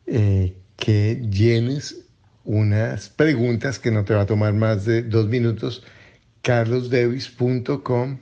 eh, 0.07 0.55
que 0.77 1.23
llenes 1.31 2.05
unas 2.45 3.09
preguntas 3.09 3.79
que 3.79 3.91
no 3.91 4.05
te 4.05 4.15
va 4.15 4.23
a 4.23 4.27
tomar 4.27 4.53
más 4.53 4.85
de 4.85 5.03
dos 5.03 5.27
minutos, 5.29 5.83
carlosdevis.com 6.43 8.19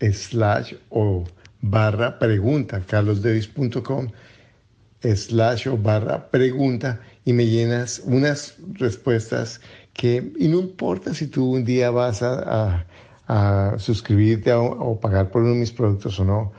slash 0.00 0.74
o 0.88 1.24
barra 1.62 2.18
pregunta, 2.18 2.82
carlosdevis.com 2.86 4.08
slash 5.02 5.68
o 5.68 5.76
barra 5.76 6.30
pregunta 6.30 7.00
y 7.24 7.32
me 7.32 7.46
llenas 7.46 8.02
unas 8.04 8.56
respuestas 8.74 9.60
que, 9.92 10.32
y 10.38 10.48
no 10.48 10.60
importa 10.60 11.14
si 11.14 11.26
tú 11.26 11.52
un 11.52 11.64
día 11.64 11.90
vas 11.90 12.22
a, 12.22 12.84
suscribirte 13.78 14.52
o 14.52 14.98
pagar 14.98 15.30
por 15.30 15.42
uno 15.42 15.52
de 15.52 15.60
mis 15.60 15.70
productos 15.70 16.18
o 16.18 16.24
no, 16.24 16.52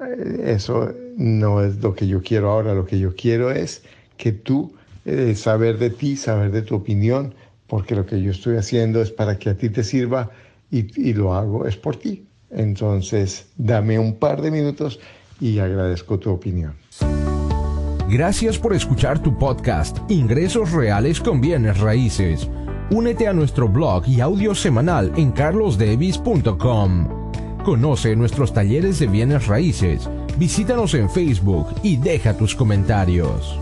eh, 0.00 0.52
eso 0.54 0.92
no 1.16 1.64
es 1.64 1.82
lo 1.82 1.94
que 1.94 2.06
yo 2.06 2.22
quiero 2.22 2.50
ahora, 2.50 2.74
lo 2.74 2.84
que 2.84 2.98
yo 2.98 3.14
quiero 3.16 3.50
es 3.50 3.82
que 4.18 4.32
tú, 4.32 4.70
eh, 5.06 5.34
saber 5.34 5.78
de 5.78 5.88
ti, 5.88 6.16
saber 6.16 6.50
de 6.50 6.60
tu 6.60 6.74
opinión, 6.74 7.34
porque 7.68 7.94
lo 7.94 8.04
que 8.04 8.20
yo 8.20 8.32
estoy 8.32 8.58
haciendo 8.58 9.00
es 9.00 9.10
para 9.10 9.38
que 9.38 9.48
a 9.48 9.56
ti 9.56 9.70
te 9.70 9.82
sirva 9.82 10.30
y 10.70 11.14
lo 11.14 11.34
hago 11.34 11.66
es 11.66 11.76
por 11.76 11.96
ti. 11.96 12.26
Entonces, 12.50 13.46
dame 13.56 13.98
un 13.98 14.14
par 14.14 14.42
de 14.42 14.50
minutos 14.50 15.00
y 15.40 15.58
agradezco 15.58 16.18
tu 16.18 16.30
opinión. 16.30 16.74
Gracias 18.08 18.58
por 18.58 18.74
escuchar 18.74 19.22
tu 19.22 19.38
podcast 19.38 19.98
Ingresos 20.10 20.72
Reales 20.72 21.20
con 21.20 21.40
Bienes 21.40 21.78
Raíces. 21.78 22.48
Únete 22.90 23.28
a 23.28 23.32
nuestro 23.32 23.68
blog 23.68 24.08
y 24.08 24.20
audio 24.20 24.52
semanal 24.52 25.12
en 25.16 25.30
carlosdevis.com. 25.30 27.08
Conoce 27.64 28.16
nuestros 28.16 28.52
talleres 28.52 28.98
de 28.98 29.06
bienes 29.06 29.46
raíces. 29.46 30.10
Visítanos 30.38 30.94
en 30.94 31.08
Facebook 31.08 31.68
y 31.84 31.98
deja 31.98 32.36
tus 32.36 32.56
comentarios. 32.56 33.56